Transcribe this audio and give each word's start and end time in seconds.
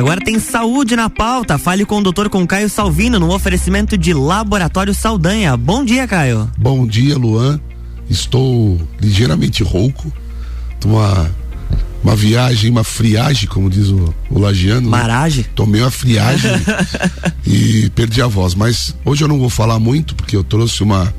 agora 0.00 0.20
tem 0.20 0.38
saúde 0.38 0.96
na 0.96 1.10
pauta. 1.10 1.58
Fale 1.58 1.84
com 1.84 1.98
o 1.98 2.02
doutor 2.02 2.30
com 2.30 2.46
Caio 2.46 2.70
Salvino 2.70 3.18
no 3.18 3.32
oferecimento 3.32 3.98
de 3.98 4.14
Laboratório 4.14 4.94
Saldanha. 4.94 5.56
Bom 5.56 5.84
dia, 5.84 6.08
Caio. 6.08 6.50
Bom 6.56 6.86
dia, 6.86 7.16
Luan. 7.16 7.60
Estou 8.08 8.80
ligeiramente 8.98 9.62
rouco. 9.62 10.10
Uma, 10.84 11.30
uma 12.02 12.16
viagem, 12.16 12.70
uma 12.70 12.82
friagem, 12.82 13.46
como 13.46 13.68
diz 13.68 13.88
o, 13.88 14.14
o 14.30 14.38
Lagiano. 14.38 14.82
Né? 14.82 14.88
Maragem. 14.88 15.44
Tomei 15.54 15.82
uma 15.82 15.90
friagem 15.90 16.50
e 17.46 17.90
perdi 17.90 18.22
a 18.22 18.26
voz. 18.26 18.54
Mas 18.54 18.96
hoje 19.04 19.22
eu 19.22 19.28
não 19.28 19.38
vou 19.38 19.50
falar 19.50 19.78
muito, 19.78 20.14
porque 20.14 20.34
eu 20.34 20.42
trouxe 20.42 20.82
uma, 20.82 21.12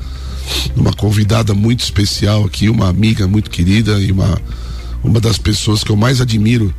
uma 0.75 0.91
convidada 0.91 1.54
muito 1.54 1.82
especial 1.82 2.45
aqui, 2.45 2.68
uma 2.68 2.89
amiga 2.89 3.27
muito 3.27 3.52
querida 3.52 4.00
e 4.00 4.11
uma, 4.11 4.41
uma 5.04 5.21
das 5.21 5.38
pessoas 5.38 5.84
que 5.84 5.91
eu 5.91 5.95
mais 5.95 6.20
admiro 6.20 6.73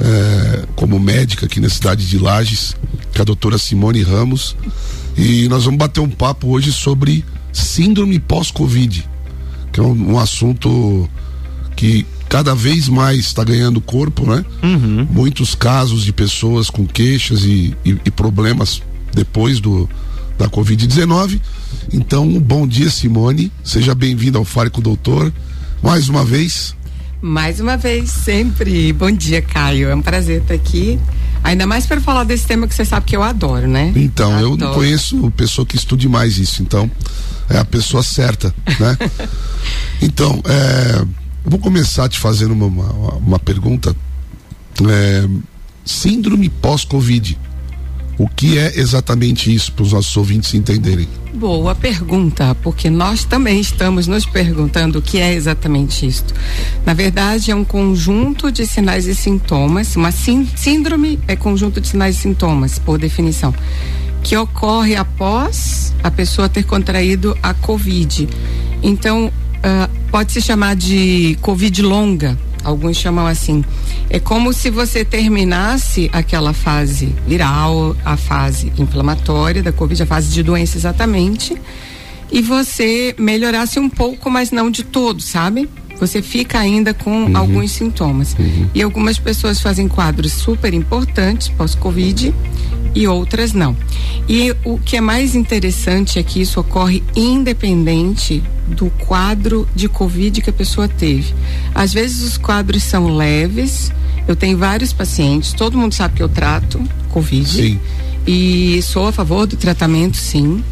é, 0.00 0.64
como 0.74 0.98
médica 0.98 1.46
aqui 1.46 1.60
na 1.60 1.68
cidade 1.68 2.06
de 2.06 2.18
Lages, 2.18 2.76
que 3.12 3.18
é 3.18 3.22
a 3.22 3.24
doutora 3.24 3.58
Simone 3.58 4.02
Ramos. 4.02 4.56
E 5.16 5.48
nós 5.48 5.64
vamos 5.64 5.78
bater 5.78 6.00
um 6.00 6.08
papo 6.08 6.48
hoje 6.48 6.72
sobre 6.72 7.24
síndrome 7.52 8.18
pós-Covid, 8.18 9.08
que 9.72 9.80
é 9.80 9.82
um, 9.82 10.12
um, 10.12 10.18
assunto 10.18 11.08
que 11.74 12.06
cada 12.28 12.54
vez 12.54 12.88
mais 12.88 13.20
está 13.20 13.42
ganhando 13.42 13.80
corpo, 13.80 14.26
né? 14.26 14.44
Uhum. 14.62 15.06
Muitos 15.10 15.54
casos 15.54 16.04
de 16.04 16.12
pessoas 16.12 16.68
com 16.68 16.86
queixas 16.86 17.44
e, 17.44 17.74
e, 17.84 17.96
e 18.04 18.10
problemas 18.10 18.82
depois 19.14 19.60
do 19.60 19.88
da 20.38 20.48
Covid-19. 20.48 21.40
Então, 21.92 22.38
bom 22.38 22.66
dia, 22.66 22.90
Simone. 22.90 23.50
Seja 23.64 23.94
bem-vinda 23.94 24.38
ao 24.38 24.44
Fale 24.44 24.70
com 24.70 24.80
o 24.80 24.84
Doutor. 24.84 25.32
Mais 25.82 26.08
uma 26.08 26.24
vez, 26.24 26.74
mais 27.20 27.60
uma 27.60 27.76
vez, 27.76 28.10
sempre. 28.10 28.92
Bom 28.92 29.10
dia, 29.10 29.42
Caio. 29.42 29.88
É 29.88 29.94
um 29.94 30.02
prazer 30.02 30.42
estar 30.42 30.54
aqui. 30.54 30.98
Ainda 31.42 31.66
mais 31.66 31.86
para 31.86 32.00
falar 32.00 32.24
desse 32.24 32.46
tema 32.46 32.66
que 32.66 32.74
você 32.74 32.84
sabe 32.84 33.06
que 33.06 33.16
eu 33.16 33.22
adoro, 33.22 33.68
né? 33.68 33.92
Então, 33.94 34.32
adoro. 34.32 34.52
eu 34.52 34.56
não 34.56 34.74
conheço 34.74 35.30
pessoa 35.32 35.64
que 35.64 35.76
estude 35.76 36.08
mais 36.08 36.38
isso, 36.38 36.62
então 36.62 36.90
é 37.48 37.58
a 37.58 37.64
pessoa 37.64 38.02
certa, 38.02 38.54
né? 38.80 38.98
então, 40.02 40.42
é, 40.44 41.06
vou 41.44 41.58
começar 41.58 42.08
te 42.08 42.18
fazendo 42.18 42.52
uma, 42.52 42.66
uma, 42.66 43.14
uma 43.14 43.38
pergunta. 43.38 43.94
É, 44.88 45.28
síndrome 45.84 46.48
pós-Covid. 46.48 47.38
O 48.18 48.26
que 48.26 48.58
é 48.58 48.78
exatamente 48.78 49.54
isso 49.54 49.72
para 49.72 49.82
os 49.82 49.92
nossos 49.92 50.16
ouvintes 50.16 50.54
entenderem? 50.54 51.06
Boa 51.34 51.74
pergunta, 51.74 52.56
porque 52.62 52.88
nós 52.88 53.24
também 53.24 53.60
estamos 53.60 54.06
nos 54.06 54.24
perguntando 54.24 55.00
o 55.00 55.02
que 55.02 55.18
é 55.18 55.34
exatamente 55.34 56.06
isto. 56.06 56.34
Na 56.86 56.94
verdade, 56.94 57.50
é 57.50 57.54
um 57.54 57.64
conjunto 57.64 58.50
de 58.50 58.66
sinais 58.66 59.06
e 59.06 59.14
sintomas, 59.14 59.94
uma 59.96 60.10
síndrome 60.10 61.20
é 61.28 61.36
conjunto 61.36 61.78
de 61.78 61.88
sinais 61.88 62.16
e 62.16 62.20
sintomas, 62.20 62.78
por 62.78 62.98
definição, 62.98 63.54
que 64.22 64.34
ocorre 64.34 64.96
após 64.96 65.94
a 66.02 66.10
pessoa 66.10 66.48
ter 66.48 66.62
contraído 66.62 67.36
a 67.42 67.52
Covid. 67.52 68.26
Então, 68.82 69.26
uh, 69.26 70.06
pode 70.10 70.32
se 70.32 70.40
chamar 70.40 70.74
de 70.74 71.36
Covid 71.42 71.82
longa, 71.82 72.38
alguns 72.66 72.96
chamam 72.96 73.26
assim. 73.26 73.64
É 74.10 74.18
como 74.18 74.52
se 74.52 74.70
você 74.70 75.04
terminasse 75.04 76.10
aquela 76.12 76.52
fase 76.52 77.14
viral, 77.26 77.96
a 78.04 78.16
fase 78.16 78.72
inflamatória 78.76 79.62
da 79.62 79.72
Covid, 79.72 80.02
a 80.02 80.06
fase 80.06 80.32
de 80.32 80.42
doença 80.42 80.76
exatamente, 80.76 81.56
e 82.30 82.42
você 82.42 83.14
melhorasse 83.18 83.78
um 83.78 83.88
pouco, 83.88 84.28
mas 84.28 84.50
não 84.50 84.70
de 84.70 84.82
todo, 84.82 85.22
sabe? 85.22 85.68
Você 86.00 86.20
fica 86.20 86.58
ainda 86.58 86.92
com 86.92 87.24
uhum. 87.24 87.36
alguns 87.36 87.70
sintomas. 87.70 88.34
Uhum. 88.38 88.68
E 88.74 88.82
algumas 88.82 89.18
pessoas 89.18 89.60
fazem 89.60 89.88
quadros 89.88 90.32
super 90.32 90.74
importantes 90.74 91.48
pós-Covid 91.48 92.34
e 92.94 93.06
outras 93.06 93.52
não. 93.52 93.76
E 94.28 94.54
o 94.64 94.78
que 94.78 94.96
é 94.96 95.00
mais 95.00 95.34
interessante 95.34 96.18
é 96.18 96.22
que 96.22 96.40
isso 96.40 96.58
ocorre 96.58 97.02
independente 97.14 98.42
do 98.66 98.90
quadro 98.90 99.68
de 99.74 99.88
Covid 99.88 100.40
que 100.40 100.50
a 100.50 100.52
pessoa 100.52 100.88
teve. 100.88 101.32
Às 101.74 101.92
vezes 101.92 102.22
os 102.22 102.36
quadros 102.36 102.82
são 102.82 103.16
leves. 103.16 103.92
Eu 104.26 104.34
tenho 104.34 104.58
vários 104.58 104.92
pacientes, 104.92 105.52
todo 105.52 105.78
mundo 105.78 105.94
sabe 105.94 106.16
que 106.16 106.22
eu 106.22 106.28
trato 106.28 106.82
Covid. 107.10 107.48
Sim. 107.48 107.80
E 108.26 108.82
sou 108.82 109.06
a 109.06 109.12
favor 109.12 109.46
do 109.46 109.56
tratamento, 109.56 110.16
sim. 110.16 110.62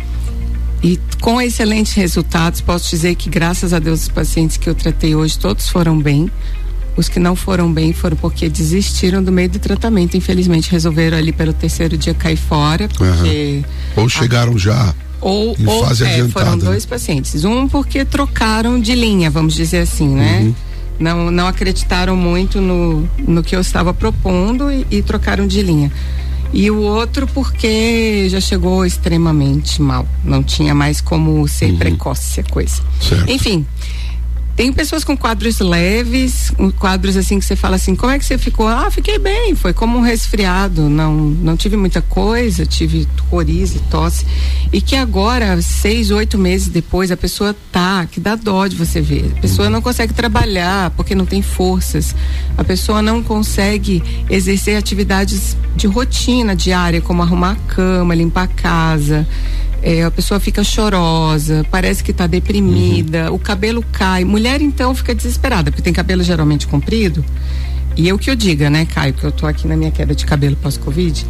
E 0.83 0.99
com 1.21 1.41
excelentes 1.41 1.95
resultados, 1.95 2.61
posso 2.61 2.91
dizer 2.91 3.15
que 3.15 3.31
graças 3.31 3.73
a 3.73 3.79
Deus 3.79 4.03
os 4.03 4.09
pacientes 4.09 4.57
que 4.57 4.69
eu 4.69 4.75
tratei 4.75 5.15
hoje 5.15 5.39
todos 5.39 5.69
foram 5.69 5.99
bem. 5.99 6.29
Os 6.97 7.09
que 7.09 7.19
não 7.19 7.35
foram 7.35 7.73
bem 7.73 7.93
foram 7.93 8.17
porque 8.17 8.49
desistiram 8.49 9.23
do 9.23 9.33
meio 9.33 9.49
do 9.49 9.59
tratamento. 9.59 10.17
Infelizmente, 10.17 10.71
resolveram 10.71 11.19
ali 11.19 11.33
pelo 11.33 11.53
terceiro 11.53 11.97
dia 11.97 12.15
cair 12.15 12.37
fora, 12.37 12.89
porque. 12.89 13.63
Uhum. 13.97 14.03
Ou 14.03 14.09
chegaram 14.09 14.55
a... 14.55 14.59
já. 14.59 14.95
Ou, 15.21 15.57
em 15.59 15.67
ou 15.67 15.87
fase 15.87 16.05
é, 16.05 16.15
adiantada. 16.15 16.47
foram 16.47 16.59
dois 16.59 16.85
pacientes. 16.85 17.45
Um 17.45 17.67
porque 17.67 18.05
trocaram 18.05 18.79
de 18.79 18.95
linha, 18.95 19.31
vamos 19.31 19.55
dizer 19.55 19.79
assim, 19.79 20.09
né? 20.09 20.41
Uhum. 20.41 20.55
Não, 20.99 21.31
não 21.31 21.47
acreditaram 21.49 22.17
muito 22.17 22.61
no, 22.61 23.09
no 23.19 23.43
que 23.43 23.57
eu 23.57 23.61
estava 23.61 23.93
propondo 23.93 24.71
e, 24.71 24.87
e 24.91 25.03
trocaram 25.03 25.47
de 25.47 25.61
linha. 25.63 25.91
E 26.53 26.71
o 26.71 26.81
outro 26.83 27.27
porque 27.27 28.29
já 28.29 28.41
chegou 28.41 28.87
extremamente 28.87 29.83
mal. 29.83 30.07
Não 30.23 30.41
tinha 30.41 30.73
mais 30.73 31.01
como 31.01 31.49
ser 31.49 31.73
uhum. 31.73 31.79
precoce 31.79 32.41
a 32.41 32.45
coisa. 32.45 32.81
Certo. 33.01 33.29
Enfim, 33.29 33.67
tem 34.57 34.73
pessoas 34.73 35.03
com 35.03 35.17
quadros 35.17 35.59
leves, 35.59 36.53
quadros 36.79 37.17
assim 37.17 37.39
que 37.39 37.45
você 37.45 37.57
fala 37.57 37.77
assim, 37.77 37.97
como 37.97 38.13
é 38.13 38.19
que 38.19 38.25
você 38.25 38.39
ficou? 38.39 38.69
Ah, 38.69 38.89
fiquei 38.91 39.19
bem, 39.19 39.55
foi 39.55 39.73
como 39.73 39.99
um 39.99 40.01
resfriado, 40.01 40.89
não, 40.89 41.15
não 41.15 41.57
tive 41.57 41.77
muita 41.77 42.01
coisa, 42.01 42.65
tive 42.65 43.09
coriza, 43.29 43.81
tosse. 43.91 44.25
E 44.73 44.81
que 44.81 44.95
agora, 44.95 45.61
seis, 45.61 46.11
oito 46.11 46.39
meses 46.39 46.69
depois, 46.69 47.11
a 47.11 47.17
pessoa 47.17 47.55
tá, 47.73 48.07
que 48.07 48.21
dá 48.21 48.37
dó 48.37 48.67
de 48.67 48.77
você 48.77 49.01
ver. 49.01 49.33
A 49.39 49.41
pessoa 49.41 49.69
não 49.69 49.83
consegue 49.83 50.13
trabalhar 50.13 50.91
porque 50.91 51.15
não 51.15 51.27
tem 51.27 51.43
forças. 51.43 52.15
A 52.57 52.63
pessoa 52.63 53.03
não 53.03 53.23
consegue 53.23 54.03
exercer 54.31 54.77
atividades 54.77 55.57
de 55.75 55.89
rotina 55.89 56.55
diária, 56.55 57.01
como 57.01 57.23
arrumar 57.23 57.53
a 57.53 57.75
cama, 57.75 58.15
limpar 58.15 58.45
a 58.45 58.49
casa 58.49 59.27
é, 59.85 60.03
a 60.03 60.11
pessoa 60.11 60.41
fica 60.41 60.65
chorosa, 60.65 61.63
parece 61.71 62.03
que 62.03 62.11
está 62.11 62.27
deprimida, 62.27 63.29
uhum. 63.29 63.37
o 63.37 63.39
cabelo 63.39 63.85
cai. 63.93 64.25
Mulher 64.25 64.63
então 64.63 64.95
fica 64.95 65.15
desesperada, 65.15 65.71
porque 65.71 65.83
tem 65.83 65.93
cabelo 65.93 66.23
geralmente 66.23 66.67
comprido. 66.67 67.23
E 67.95 68.09
eu 68.09 68.19
que 68.19 68.31
eu 68.31 68.35
diga, 68.35 68.71
né, 68.71 68.87
Caio, 68.87 69.13
que 69.13 69.23
eu 69.23 69.31
tô 69.31 69.47
aqui 69.47 69.69
na 69.69 69.77
minha 69.77 69.91
queda 69.91 70.15
de 70.15 70.25
cabelo 70.25 70.57
pós-Covid. 70.57 71.27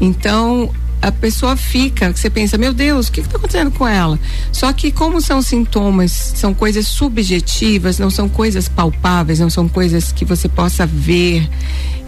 Então, 0.00 0.70
a 1.04 1.12
pessoa 1.12 1.54
fica, 1.54 2.10
você 2.10 2.30
pensa, 2.30 2.56
meu 2.56 2.72
Deus, 2.72 3.08
o 3.08 3.12
que 3.12 3.20
está 3.20 3.36
acontecendo 3.36 3.70
com 3.70 3.86
ela? 3.86 4.18
Só 4.50 4.72
que 4.72 4.90
como 4.90 5.20
são 5.20 5.42
sintomas, 5.42 6.10
são 6.10 6.54
coisas 6.54 6.88
subjetivas, 6.88 7.98
não 7.98 8.08
são 8.08 8.26
coisas 8.26 8.68
palpáveis, 8.68 9.38
não 9.38 9.50
são 9.50 9.68
coisas 9.68 10.12
que 10.12 10.24
você 10.24 10.48
possa 10.48 10.86
ver 10.86 11.48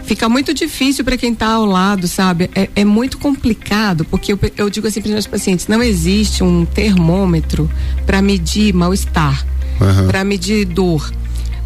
fica 0.03 0.29
muito 0.29 0.53
difícil 0.53 1.03
para 1.03 1.17
quem 1.17 1.33
está 1.33 1.49
ao 1.49 1.65
lado, 1.65 2.07
sabe? 2.07 2.49
É, 2.55 2.69
é 2.77 2.85
muito 2.85 3.17
complicado, 3.17 4.05
porque 4.05 4.31
eu, 4.31 4.39
eu 4.55 4.69
digo 4.69 4.87
assim 4.87 5.01
para 5.01 5.09
os 5.09 5.13
meus 5.13 5.27
pacientes: 5.27 5.67
não 5.67 5.83
existe 5.83 6.43
um 6.43 6.65
termômetro 6.65 7.69
para 8.05 8.21
medir 8.21 8.73
mal-estar, 8.73 9.45
uhum. 9.81 10.07
para 10.07 10.23
medir 10.23 10.65
dor 10.65 11.11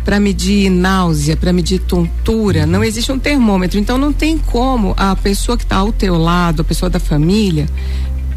para 0.03 0.19
medir 0.19 0.69
náusea, 0.69 1.37
para 1.37 1.53
medir 1.53 1.79
tontura, 1.79 2.65
não 2.65 2.83
existe 2.83 3.11
um 3.11 3.19
termômetro. 3.19 3.79
Então 3.79 3.97
não 3.97 4.11
tem 4.11 4.37
como 4.37 4.93
a 4.97 5.15
pessoa 5.15 5.57
que 5.57 5.63
está 5.63 5.77
ao 5.77 5.91
teu 5.91 6.17
lado, 6.17 6.61
a 6.61 6.65
pessoa 6.65 6.89
da 6.89 6.99
família, 6.99 7.67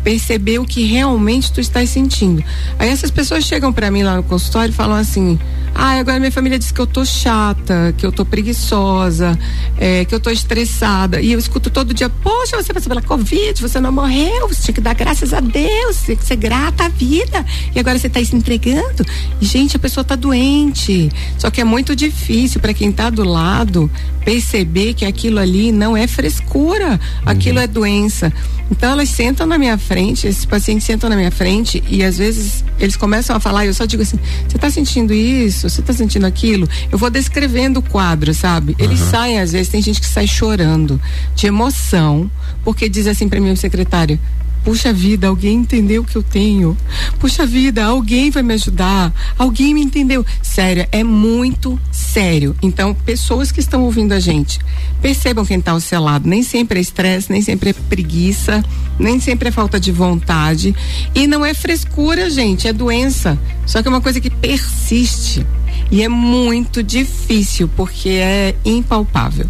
perceber 0.02 0.58
o 0.58 0.64
que 0.64 0.84
realmente 0.84 1.50
tu 1.52 1.60
estás 1.60 1.88
sentindo. 1.90 2.44
Aí 2.78 2.90
essas 2.90 3.10
pessoas 3.10 3.44
chegam 3.44 3.72
para 3.72 3.90
mim 3.90 4.02
lá 4.02 4.16
no 4.16 4.22
consultório 4.22 4.70
e 4.70 4.74
falam 4.74 4.96
assim: 4.96 5.38
ah, 5.74 5.98
agora 5.98 6.20
minha 6.20 6.30
família 6.30 6.58
diz 6.58 6.70
que 6.70 6.80
eu 6.80 6.86
tô 6.86 7.04
chata, 7.04 7.94
que 7.96 8.06
eu 8.06 8.12
tô 8.12 8.24
preguiçosa, 8.24 9.38
é, 9.76 10.04
que 10.04 10.14
eu 10.14 10.20
tô 10.20 10.30
estressada. 10.30 11.20
E 11.20 11.32
eu 11.32 11.38
escuto 11.38 11.68
todo 11.68 11.92
dia, 11.92 12.08
poxa, 12.08 12.56
você 12.56 12.72
passou 12.72 12.88
pela 12.88 13.02
Covid, 13.02 13.60
você 13.60 13.80
não 13.80 13.90
morreu, 13.90 14.48
você 14.48 14.62
tinha 14.62 14.74
que 14.74 14.80
dar 14.80 14.94
graças 14.94 15.32
a 15.32 15.40
Deus, 15.40 15.96
você 15.96 16.06
tem 16.06 16.16
que 16.16 16.24
ser 16.24 16.36
grata 16.36 16.84
à 16.84 16.88
vida. 16.88 17.44
E 17.74 17.80
agora 17.80 17.98
você 17.98 18.08
tá 18.08 18.24
se 18.24 18.36
entregando. 18.36 19.04
E, 19.40 19.44
gente, 19.44 19.76
a 19.76 19.78
pessoa 19.80 20.04
tá 20.04 20.14
doente. 20.14 21.10
Só 21.38 21.50
que 21.50 21.60
é 21.60 21.64
muito 21.64 21.96
difícil 21.96 22.60
para 22.60 22.72
quem 22.72 22.92
tá 22.92 23.10
do 23.10 23.24
lado 23.24 23.90
perceber 24.24 24.94
que 24.94 25.04
aquilo 25.04 25.38
ali 25.38 25.70
não 25.70 25.96
é 25.96 26.06
frescura, 26.06 26.98
aquilo 27.26 27.58
uhum. 27.58 27.64
é 27.64 27.66
doença. 27.66 28.32
Então 28.70 28.92
elas 28.92 29.10
sentam 29.10 29.46
na 29.46 29.58
minha 29.58 29.76
frente, 29.76 30.26
esses 30.26 30.44
pacientes 30.44 30.86
sentam 30.86 31.10
na 31.10 31.16
minha 31.16 31.30
frente 31.30 31.82
e 31.88 32.02
às 32.02 32.16
vezes 32.16 32.64
eles 32.80 32.96
começam 32.96 33.36
a 33.36 33.40
falar 33.40 33.64
e 33.64 33.68
eu 33.68 33.74
só 33.74 33.84
digo 33.84 34.02
assim: 34.02 34.18
você 34.48 34.56
está 34.56 34.70
sentindo 34.70 35.12
isso? 35.12 35.63
Você 35.68 35.80
está 35.80 35.92
sentindo 35.92 36.26
aquilo? 36.26 36.68
Eu 36.90 36.98
vou 36.98 37.10
descrevendo 37.10 37.80
o 37.80 37.82
quadro, 37.82 38.32
sabe? 38.34 38.74
Eles 38.78 39.00
uhum. 39.00 39.10
saem, 39.10 39.40
às 39.40 39.52
vezes, 39.52 39.68
tem 39.68 39.82
gente 39.82 40.00
que 40.00 40.06
sai 40.06 40.26
chorando 40.26 41.00
de 41.34 41.46
emoção, 41.46 42.30
porque 42.64 42.88
diz 42.88 43.06
assim 43.06 43.28
para 43.28 43.40
mim, 43.40 43.54
secretário: 43.56 44.18
Puxa 44.64 44.94
vida, 44.94 45.28
alguém 45.28 45.58
entendeu 45.58 46.00
o 46.00 46.04
que 46.06 46.16
eu 46.16 46.22
tenho. 46.22 46.76
Puxa 47.18 47.44
vida, 47.44 47.84
alguém 47.84 48.30
vai 48.30 48.42
me 48.42 48.54
ajudar. 48.54 49.12
Alguém 49.38 49.74
me 49.74 49.82
entendeu. 49.82 50.24
Sério, 50.42 50.86
é 50.90 51.04
muito 51.04 51.78
sério. 51.92 52.56
Então, 52.62 52.94
pessoas 52.94 53.52
que 53.52 53.60
estão 53.60 53.82
ouvindo 53.82 54.12
a 54.12 54.20
gente, 54.20 54.58
percebam 55.02 55.44
quem 55.44 55.58
está 55.58 55.72
ao 55.72 55.80
seu 55.80 56.00
lado. 56.00 56.26
Nem 56.26 56.42
sempre 56.42 56.78
é 56.78 56.82
estresse, 56.82 57.30
nem 57.30 57.42
sempre 57.42 57.70
é 57.70 57.72
preguiça, 57.74 58.64
nem 58.98 59.20
sempre 59.20 59.50
é 59.50 59.52
falta 59.52 59.78
de 59.78 59.92
vontade. 59.92 60.74
E 61.14 61.26
não 61.26 61.44
é 61.44 61.52
frescura, 61.52 62.30
gente, 62.30 62.66
é 62.66 62.72
doença. 62.72 63.38
Só 63.66 63.82
que 63.82 63.88
é 63.88 63.90
uma 63.90 64.00
coisa 64.00 64.18
que 64.18 64.30
persiste. 64.30 65.46
E 65.90 66.02
é 66.02 66.08
muito 66.08 66.82
difícil, 66.82 67.68
porque 67.76 68.08
é 68.08 68.54
impalpável. 68.64 69.46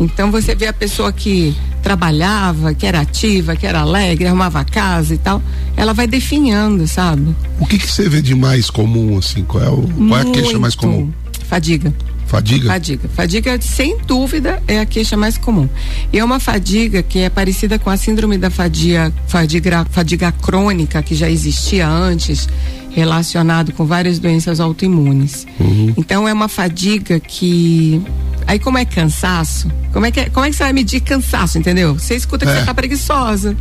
Então 0.00 0.30
você 0.30 0.54
vê 0.54 0.66
a 0.66 0.72
pessoa 0.72 1.12
que 1.12 1.56
trabalhava, 1.82 2.74
que 2.74 2.86
era 2.86 3.00
ativa, 3.00 3.56
que 3.56 3.66
era 3.66 3.80
alegre, 3.80 4.26
arrumava 4.26 4.64
casa 4.64 5.14
e 5.14 5.18
tal, 5.18 5.42
ela 5.76 5.92
vai 5.92 6.06
definhando, 6.06 6.86
sabe? 6.86 7.34
O 7.58 7.66
que 7.66 7.78
que 7.78 7.90
você 7.90 8.08
vê 8.08 8.20
de 8.20 8.34
mais 8.34 8.70
comum, 8.70 9.18
assim? 9.18 9.44
Qual 9.44 9.62
é, 9.62 9.68
o, 9.68 9.82
qual 10.08 10.18
é 10.18 10.22
a 10.22 10.24
queixa 10.24 10.58
mais 10.58 10.74
comum? 10.74 11.10
Fadiga. 11.48 11.92
Fadiga? 12.26 12.68
Fadiga. 12.68 13.08
Fadiga, 13.08 13.60
sem 13.60 13.96
dúvida, 14.06 14.62
é 14.68 14.80
a 14.80 14.86
queixa 14.86 15.16
mais 15.16 15.38
comum. 15.38 15.66
E 16.12 16.18
é 16.18 16.24
uma 16.24 16.38
fadiga 16.38 17.02
que 17.02 17.20
é 17.20 17.30
parecida 17.30 17.78
com 17.78 17.88
a 17.88 17.96
síndrome 17.96 18.36
da 18.36 18.50
fadiga, 18.50 19.12
fadiga, 19.26 19.86
fadiga 19.90 20.30
crônica, 20.30 21.02
que 21.02 21.14
já 21.14 21.30
existia 21.30 21.88
antes, 21.88 22.46
relacionado 22.90 23.72
com 23.72 23.86
várias 23.86 24.18
doenças 24.18 24.60
autoimunes. 24.60 25.46
Uhum. 25.58 25.94
Então, 25.96 26.28
é 26.28 26.32
uma 26.32 26.48
fadiga 26.48 27.18
que 27.18 28.02
Aí 28.48 28.58
como 28.58 28.78
é 28.78 28.84
cansaço, 28.86 29.70
como 29.92 30.04
é 30.04 30.10
que, 30.10 30.28
como 30.30 30.44
é 30.44 30.50
que 30.50 30.56
você 30.56 30.64
vai 30.64 30.72
medir 30.72 31.00
cansaço, 31.00 31.58
entendeu? 31.58 31.94
Você 31.94 32.14
escuta 32.14 32.44
que 32.44 32.52
é. 32.52 32.60
você 32.60 32.64
tá 32.64 32.74
preguiçosa. 32.74 33.56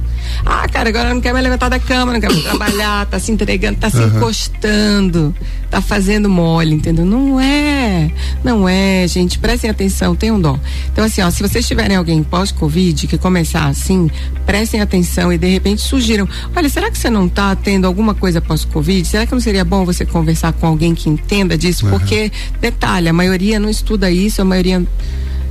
Ah, 0.45 0.67
cara, 0.67 0.89
agora 0.89 1.13
não 1.13 1.21
quer 1.21 1.31
mais 1.31 1.43
levantar 1.43 1.69
da 1.69 1.79
cama, 1.79 2.13
não 2.13 2.19
quer 2.19 2.29
mais 2.29 2.43
trabalhar, 2.43 3.05
tá 3.05 3.17
se 3.17 3.31
entregando, 3.31 3.79
tá 3.79 3.89
se 3.89 3.97
uhum. 3.97 4.17
encostando, 4.17 5.33
tá 5.69 5.81
fazendo 5.81 6.29
mole, 6.29 6.75
entendeu? 6.75 7.05
Não 7.05 7.39
é, 7.39 8.11
não 8.43 8.67
é, 8.67 9.07
gente, 9.07 9.39
prestem 9.39 9.69
atenção, 9.69 10.15
tenham 10.15 10.39
dó. 10.39 10.59
Então 10.91 11.05
assim, 11.05 11.21
ó, 11.21 11.29
se 11.31 11.41
vocês 11.41 11.65
tiverem 11.65 11.95
alguém 11.95 12.21
pós-Covid 12.23 13.07
que 13.07 13.17
começar 13.17 13.65
assim, 13.65 14.09
prestem 14.45 14.81
atenção 14.81 15.31
e 15.31 15.37
de 15.37 15.47
repente 15.47 15.81
surgiram, 15.81 16.27
olha, 16.55 16.67
será 16.67 16.91
que 16.91 16.97
você 16.97 17.09
não 17.09 17.29
tá 17.29 17.55
tendo 17.55 17.87
alguma 17.87 18.13
coisa 18.13 18.41
pós-Covid? 18.41 19.07
Será 19.07 19.25
que 19.25 19.31
não 19.31 19.39
seria 19.39 19.63
bom 19.63 19.85
você 19.85 20.05
conversar 20.05 20.51
com 20.51 20.67
alguém 20.67 20.93
que 20.93 21.09
entenda 21.09 21.57
disso? 21.57 21.85
Uhum. 21.85 21.91
Porque, 21.91 22.31
detalhe, 22.59 23.07
a 23.07 23.13
maioria 23.13 23.59
não 23.59 23.69
estuda 23.69 24.11
isso, 24.11 24.41
a 24.41 24.45
maioria 24.45 24.85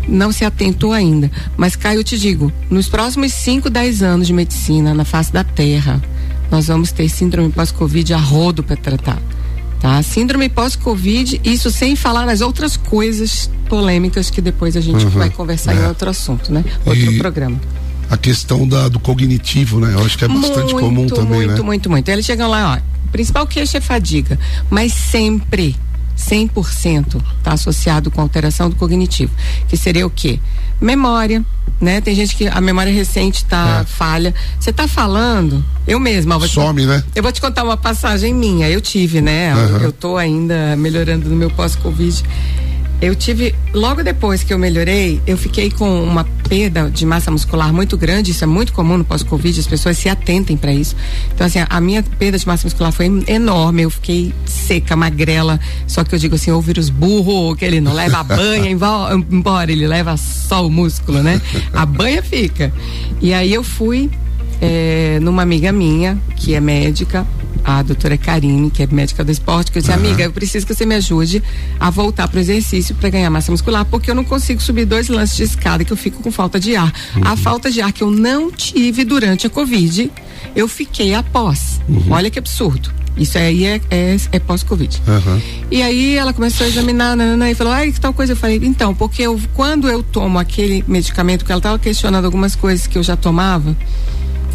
não 0.09 0.33
se 0.33 0.45
atentou 0.45 0.93
ainda. 0.93 1.31
Mas, 1.57 1.77
Caio, 1.77 2.01
eu 2.01 2.05
te 2.05 2.19
digo, 2.19 2.53
nos 2.71 2.89
próximos 2.89 3.33
5, 3.33 3.69
10 3.71 4.03
anos 4.03 4.27
de 4.27 4.33
medicina 4.33 4.95
na 4.95 5.05
face 5.05 5.33
da 5.33 5.45
Terra, 5.45 6.03
nós 6.51 6.69
vamos 6.69 6.93
ter 6.93 7.09
síndrome 7.09 7.51
pós-Covid 7.51 8.15
a 8.15 8.19
rodo 8.19 8.63
para 8.63 8.77
tratar. 8.77 9.21
Tá? 9.81 10.03
Síndrome 10.03 10.49
pós-Covid, 10.49 11.41
isso 11.45 11.71
sem 11.71 11.95
falar 11.95 12.25
nas 12.25 12.41
outras 12.41 12.77
coisas 12.77 13.51
polêmicas 13.69 14.31
que 14.31 14.41
depois 14.41 14.77
a 14.77 14.81
gente 14.81 15.05
uhum, 15.05 15.11
vai 15.11 15.31
conversar 15.31 15.75
é. 15.75 15.81
em 15.81 15.87
outro 15.87 16.09
assunto, 16.09 16.53
né? 16.53 16.65
Outro 16.85 17.13
e 17.13 17.19
programa. 17.19 17.61
A 18.09 18.17
questão 18.17 18.67
da, 18.67 18.89
do 18.89 18.99
cognitivo, 18.99 19.81
né? 19.81 19.93
Eu 19.93 20.05
acho 20.05 20.17
que 20.17 20.25
é 20.25 20.29
bastante 20.29 20.73
muito, 20.73 20.79
comum 20.79 21.07
também, 21.07 21.27
muito, 21.27 21.41
né? 21.41 21.47
Muito, 21.47 21.65
muito, 21.65 21.91
muito. 21.91 22.09
Eles 22.09 22.25
chegam 22.25 22.49
lá, 22.49 22.75
ó, 22.75 23.07
o 23.07 23.09
principal 23.11 23.47
queixo 23.47 23.77
é 23.77 23.81
fadiga, 23.81 24.39
mas 24.71 24.93
sempre 24.93 25.77
100% 26.17 27.23
está 27.39 27.53
associado 27.53 28.11
com 28.11 28.21
alteração 28.21 28.71
do 28.71 28.77
cognitivo, 28.77 29.33
que 29.69 29.77
seria 29.77 30.07
o 30.07 30.11
quê? 30.11 30.41
Memória, 30.81 31.45
né? 31.81 32.01
Tem 32.01 32.15
gente 32.15 32.37
que 32.37 32.47
a 32.47 32.61
memória 32.61 32.93
recente 32.93 33.45
está 33.45 33.81
é. 33.81 33.85
falha. 33.85 34.35
Você 34.59 34.71
está 34.71 34.87
falando, 34.89 35.65
eu 35.87 35.99
mesma. 36.01 36.39
Some, 36.47 36.83
te, 36.83 36.87
né? 36.87 37.05
Eu 37.15 37.23
vou 37.23 37.33
te 37.33 37.41
contar 37.41 37.65
uma 37.65 37.77
passagem 37.77 38.35
minha. 38.35 38.69
Eu 38.69 38.81
tive, 38.81 39.21
né? 39.21 39.55
Uhum. 39.55 39.77
Eu 39.79 39.91
estou 39.91 40.17
ainda 40.17 40.77
melhorando 40.77 41.29
no 41.29 41.37
meu 41.37 41.51
pós-Covid. 41.51 42.23
Eu 43.01 43.15
tive, 43.15 43.55
logo 43.75 44.03
depois 44.03 44.43
que 44.43 44.53
eu 44.53 44.59
melhorei, 44.59 45.21
eu 45.27 45.37
fiquei 45.37 45.71
com 45.71 46.03
uma 46.03 46.25
perda 46.49 46.91
de 46.91 47.05
massa 47.05 47.31
muscular 47.31 47.73
muito 47.73 47.97
grande, 47.97 48.31
isso 48.31 48.43
é 48.43 48.47
muito 48.47 48.73
comum 48.73 48.97
no 48.97 49.05
pós-Covid, 49.05 49.61
as 49.61 49.67
pessoas 49.67 49.99
se 49.99 50.09
atentem 50.09 50.57
para 50.57 50.73
isso. 50.73 50.97
Então, 51.35 51.47
assim, 51.47 51.59
a 51.69 51.81
minha 51.81 52.03
perda 52.03 52.39
de 52.39 52.47
massa 52.47 52.67
muscular 52.67 52.93
foi 52.93 53.07
enorme, 53.27 53.83
eu 53.83 53.91
fiquei 53.91 54.33
seca, 54.47 54.97
magrela, 54.97 55.61
só 55.87 56.05
que 56.05 56.15
eu 56.15 56.19
digo 56.19 56.37
assim, 56.37 56.51
o 56.51 56.61
vírus 56.61 56.89
burro, 56.89 57.55
que 57.55 57.65
ele 57.65 57.81
não 57.81 57.93
leva 57.93 58.19
a 58.19 58.25
banha 58.25 58.71
embora, 59.31 59.71
ele 59.71 59.87
leva 59.87 60.17
só 60.17 60.67
o 60.67 60.71
músculo, 60.71 61.23
né? 61.23 61.41
A 61.75 61.85
banha 61.85 62.23
fica. 62.23 62.73
E 63.21 63.35
aí 63.35 63.53
eu 63.53 63.63
fui 63.63 64.11
é, 64.61 65.19
numa 65.21 65.43
amiga 65.43 65.71
minha, 65.73 66.19
que 66.37 66.55
é 66.55 66.61
médica, 66.61 67.27
a 67.67 67.83
doutora 67.83 68.17
Karine, 68.17 68.71
que 68.71 68.85
é 68.85 68.87
médica 68.87 69.25
do 69.25 69.33
esporte, 69.33 69.73
que 69.73 69.79
eu 69.79 69.83
disse, 69.83 69.93
uhum. 69.93 69.99
amiga, 69.99 70.23
eu 70.23 70.33
preciso 70.33 70.65
que 70.65 70.73
você 70.73 70.87
me 70.87 70.95
ajude 70.95 71.43
a 71.81 71.91
voltar 71.91 72.29
para 72.29 72.39
o 72.39 72.41
exercício 72.41 72.95
para 72.95 73.09
ganhar 73.11 73.29
massa 73.29 73.51
muscular, 73.51 73.85
porque 73.85 74.09
eu 74.09 74.15
não 74.15 74.23
consigo 74.23 74.63
subir 74.63 74.85
dois 74.85 75.09
lances 75.09 75.37
de 75.37 75.43
escada 75.43 75.85
que 75.85 75.93
eu 75.93 75.97
fico 75.97 76.23
com 76.23 76.31
falta 76.31 76.61
de 76.61 76.77
ar. 76.77 76.93
Uhum. 77.17 77.23
A 77.25 77.37
falta 77.37 77.69
de 77.69 77.81
ar 77.81 77.93
que 77.93 78.05
eu 78.05 78.11
não 78.11 78.53
tive 78.53 79.05
durante 79.05 79.49
a 79.49 79.51
Covid, 79.51 80.13
eu 80.55 80.69
fiquei 80.69 81.13
após. 81.13 81.81
Uhum. 81.89 82.05
Olha 82.11 82.31
que 82.31 82.39
absurdo. 82.39 82.95
Isso 83.17 83.37
aí 83.37 83.65
é, 83.65 83.81
é, 83.91 84.17
é 84.31 84.39
pós-Covid. 84.39 85.03
Uhum. 85.07 85.41
E 85.71 85.83
aí 85.83 86.17
ela 86.17 86.33
começou 86.33 86.67
a 86.67 86.69
examinar 86.69 87.17
nanana, 87.17 87.51
e 87.51 87.55
falou, 87.55 87.73
ai, 87.73 87.91
que 87.91 88.01
tal 88.01 88.13
coisa? 88.13 88.35
Eu 88.35 88.37
falei, 88.37 88.61
então, 88.63 88.95
porque 88.95 89.23
eu, 89.23 89.41
quando 89.55 89.89
eu 89.89 90.03
tomo 90.03 90.39
aquele 90.39 90.85
medicamento, 90.87 91.45
que 91.45 91.51
ela 91.51 91.59
estava 91.59 91.79
questionando 91.79 92.27
algumas 92.27 92.55
coisas 92.55 92.87
que 92.87 92.97
eu 92.97 93.03
já 93.03 93.17
tomava, 93.17 93.75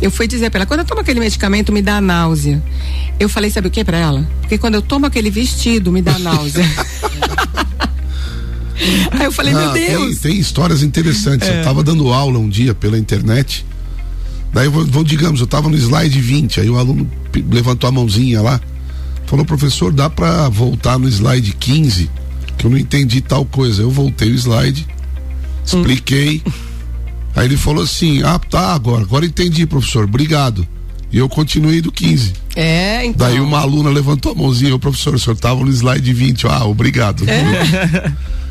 eu 0.02 0.10
fui 0.10 0.28
dizer 0.28 0.50
para 0.50 0.62
ela, 0.62 0.66
quando 0.66 0.80
eu 0.80 0.86
tomo 0.86 1.02
aquele 1.02 1.20
medicamento, 1.20 1.72
me 1.72 1.82
dá 1.82 2.02
náusea. 2.02 2.62
Eu 3.20 3.30
falei, 3.30 3.52
sabe 3.52 3.68
o 3.68 3.72
que 3.72 3.84
para 3.84 3.98
ela? 3.98 4.28
Porque 4.42 4.58
quando 4.58 4.76
eu 4.76 4.82
tomo 4.82 5.06
aquele 5.06 5.30
vestido, 5.30 5.92
me 5.92 6.02
dá 6.02 6.18
náusea. 6.18 6.66
Aí 9.12 9.26
eu 9.26 9.32
falei, 9.32 9.54
ah, 9.54 9.60
meu 9.60 9.72
Deus. 9.74 10.20
Tem, 10.20 10.32
tem 10.32 10.40
histórias 10.40 10.82
interessantes. 10.82 11.48
É. 11.48 11.60
Eu 11.60 11.64
tava 11.64 11.84
dando 11.84 12.12
aula 12.12 12.40
um 12.40 12.50
dia 12.50 12.74
pela 12.74 12.98
internet. 12.98 13.64
Daí, 14.52 14.68
vou, 14.68 15.04
digamos, 15.04 15.40
eu 15.40 15.48
tava 15.48 15.70
no 15.70 15.78
slide 15.78 16.20
20, 16.20 16.60
aí 16.60 16.70
o 16.70 16.78
aluno 16.78 17.10
levantou 17.50 17.88
a 17.88 17.92
mãozinha 17.92 18.42
lá, 18.42 18.60
falou, 19.26 19.46
professor, 19.46 19.94
dá 19.94 20.10
para 20.10 20.50
voltar 20.50 21.00
no 21.00 21.08
slide 21.08 21.54
15? 21.54 22.10
Que 22.58 22.66
eu 22.66 22.72
não 22.72 22.78
entendi 22.78 23.22
tal 23.22 23.46
coisa. 23.46 23.82
Eu 23.82 23.90
voltei 23.90 24.30
o 24.30 24.36
slide, 24.36 24.86
expliquei. 25.64 26.42
Hum. 26.46 26.71
Aí 27.36 27.46
ele 27.46 27.58
falou 27.58 27.84
assim: 27.84 28.24
Ah, 28.24 28.40
tá, 28.40 28.74
agora, 28.74 29.04
agora 29.04 29.26
entendi, 29.26 29.66
professor, 29.66 30.04
obrigado. 30.04 30.68
E 31.12 31.18
eu 31.18 31.28
continuei 31.28 31.82
do 31.82 31.92
15. 31.92 32.34
É, 32.56 33.06
então. 33.06 33.28
Daí 33.28 33.40
uma 33.40 33.60
aluna 33.60 33.90
levantou 33.90 34.32
a 34.32 34.36
mãozinha, 34.36 34.74
o 34.74 34.80
professor, 34.80 35.14
o 35.14 35.20
senhor 35.20 35.36
tava 35.36 35.64
no 35.64 35.70
slide 35.70 36.14
20, 36.14 36.48
ah, 36.48 36.66
obrigado. 36.66 37.26
É. 37.30 38.12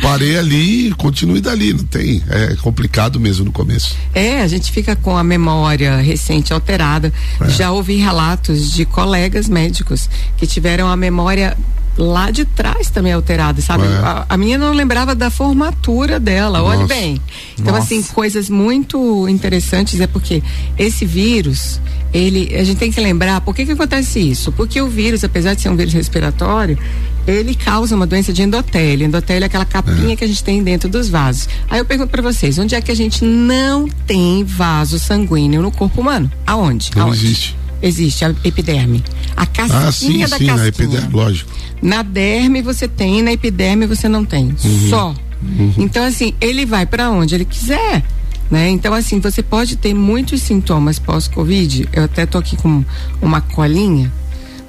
Parei 0.00 0.38
ali 0.38 0.88
e 0.88 0.90
continuei 0.92 1.40
dali, 1.40 1.72
não 1.72 1.84
tem, 1.84 2.22
é 2.28 2.54
complicado 2.56 3.18
mesmo 3.18 3.46
no 3.46 3.52
começo. 3.52 3.96
É, 4.14 4.40
a 4.42 4.46
gente 4.46 4.70
fica 4.70 4.94
com 4.94 5.16
a 5.16 5.24
memória 5.24 5.96
recente 5.96 6.52
alterada. 6.52 7.12
É. 7.40 7.48
Já 7.50 7.72
ouvi 7.72 7.96
relatos 7.96 8.70
de 8.70 8.84
colegas 8.84 9.48
médicos 9.48 10.08
que 10.36 10.46
tiveram 10.46 10.88
a 10.88 10.96
memória 10.96 11.56
lá 11.98 12.30
de 12.30 12.44
trás 12.44 12.90
também 12.90 13.12
alterada, 13.12 13.60
sabe? 13.60 13.84
É. 13.84 13.88
A, 13.88 14.26
a, 14.28 14.36
minha 14.36 14.56
não 14.56 14.72
lembrava 14.72 15.14
da 15.14 15.28
formatura 15.30 16.20
dela, 16.20 16.60
Nossa. 16.60 16.78
olha 16.78 16.86
bem. 16.86 17.20
Então, 17.58 17.74
Nossa. 17.74 17.84
assim, 17.84 18.02
coisas 18.02 18.48
muito 18.48 19.28
interessantes 19.28 20.00
é 20.00 20.06
porque 20.06 20.42
esse 20.78 21.04
vírus, 21.04 21.80
ele, 22.14 22.54
a 22.54 22.62
gente 22.62 22.78
tem 22.78 22.92
que 22.92 23.00
lembrar, 23.00 23.40
por 23.40 23.54
que 23.54 23.66
que 23.66 23.72
acontece 23.72 24.20
isso? 24.20 24.52
Porque 24.52 24.80
o 24.80 24.88
vírus, 24.88 25.24
apesar 25.24 25.54
de 25.54 25.60
ser 25.62 25.68
um 25.68 25.76
vírus 25.76 25.92
respiratório, 25.92 26.78
ele 27.26 27.54
causa 27.54 27.94
uma 27.94 28.06
doença 28.06 28.32
de 28.32 28.42
endotélio. 28.42 29.04
Endotélio 29.06 29.44
é 29.44 29.46
aquela 29.46 29.66
capinha 29.66 30.12
é. 30.12 30.16
que 30.16 30.24
a 30.24 30.28
gente 30.28 30.42
tem 30.42 30.62
dentro 30.62 30.88
dos 30.88 31.08
vasos. 31.08 31.48
Aí 31.68 31.78
eu 31.80 31.84
pergunto 31.84 32.10
para 32.10 32.22
vocês, 32.22 32.58
onde 32.58 32.74
é 32.74 32.80
que 32.80 32.92
a 32.92 32.96
gente 32.96 33.24
não 33.24 33.88
tem 34.06 34.44
vaso 34.44 34.98
sanguíneo 34.98 35.60
no 35.60 35.70
corpo 35.70 36.00
humano? 36.00 36.30
Aonde? 36.46 36.90
Não 36.94 37.06
Aonde? 37.06 37.26
existe. 37.26 37.56
Existe 37.80 38.24
a 38.24 38.34
epiderme. 38.44 39.04
A 39.36 39.46
casquinha 39.46 39.88
ah, 39.88 39.92
sim, 39.92 40.18
da 40.18 40.38
sim, 40.38 40.46
casquinha. 40.46 40.56
Na 40.56 40.66
epiderme, 40.66 41.12
lógico. 41.12 41.50
Na 41.80 42.02
derme 42.02 42.62
você 42.62 42.88
tem, 42.88 43.22
na 43.22 43.32
epiderme 43.32 43.86
você 43.86 44.08
não 44.08 44.24
tem. 44.24 44.54
Uhum. 44.64 44.88
Só. 44.90 45.14
Uhum. 45.42 45.74
Então, 45.78 46.04
assim, 46.04 46.34
ele 46.40 46.66
vai 46.66 46.86
para 46.86 47.10
onde 47.10 47.34
ele 47.34 47.44
quiser. 47.44 48.02
Né? 48.50 48.70
Então, 48.70 48.94
assim, 48.94 49.20
você 49.20 49.42
pode 49.42 49.76
ter 49.76 49.94
muitos 49.94 50.42
sintomas 50.42 50.98
pós-Covid. 50.98 51.88
Eu 51.92 52.04
até 52.04 52.26
tô 52.26 52.38
aqui 52.38 52.56
com 52.56 52.84
uma 53.20 53.40
colinha. 53.40 54.12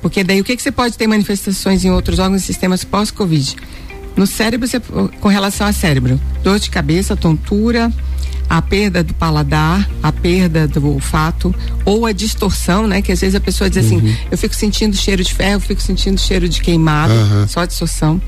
Porque 0.01 0.23
daí 0.23 0.39
o 0.39 0.43
que, 0.43 0.55
que 0.55 0.61
você 0.61 0.71
pode 0.71 0.97
ter 0.97 1.07
manifestações 1.07 1.83
em 1.83 1.91
outros 1.91 2.19
órgãos 2.19 2.43
e 2.43 2.45
sistemas 2.45 2.83
pós-Covid? 2.83 3.55
No 4.19 4.27
cérebro, 4.27 4.67
você, 4.67 4.81
com 4.81 5.29
relação 5.29 5.65
ao 5.65 5.71
cérebro, 5.71 6.19
dor 6.43 6.59
de 6.59 6.69
cabeça, 6.69 7.15
tontura, 7.15 7.89
a 8.49 8.61
perda 8.61 9.01
do 9.01 9.13
paladar, 9.13 9.89
a 10.03 10.11
perda 10.11 10.67
do 10.67 10.85
olfato 10.89 11.55
ou 11.85 12.05
a 12.05 12.11
distorção, 12.11 12.85
né? 12.85 13.01
Que 13.01 13.13
às 13.13 13.21
vezes 13.21 13.33
a 13.33 13.39
pessoa 13.39 13.69
diz 13.69 13.85
assim, 13.85 13.95
uhum. 13.95 14.15
eu 14.29 14.37
fico 14.37 14.53
sentindo 14.53 14.93
cheiro 14.93 15.23
de 15.23 15.33
ferro, 15.33 15.61
fico 15.61 15.81
sentindo 15.81 16.19
cheiro 16.19 16.49
de 16.49 16.59
queimado, 16.59 17.13
uhum. 17.13 17.47
só 17.47 17.63
distorção. 17.63 18.21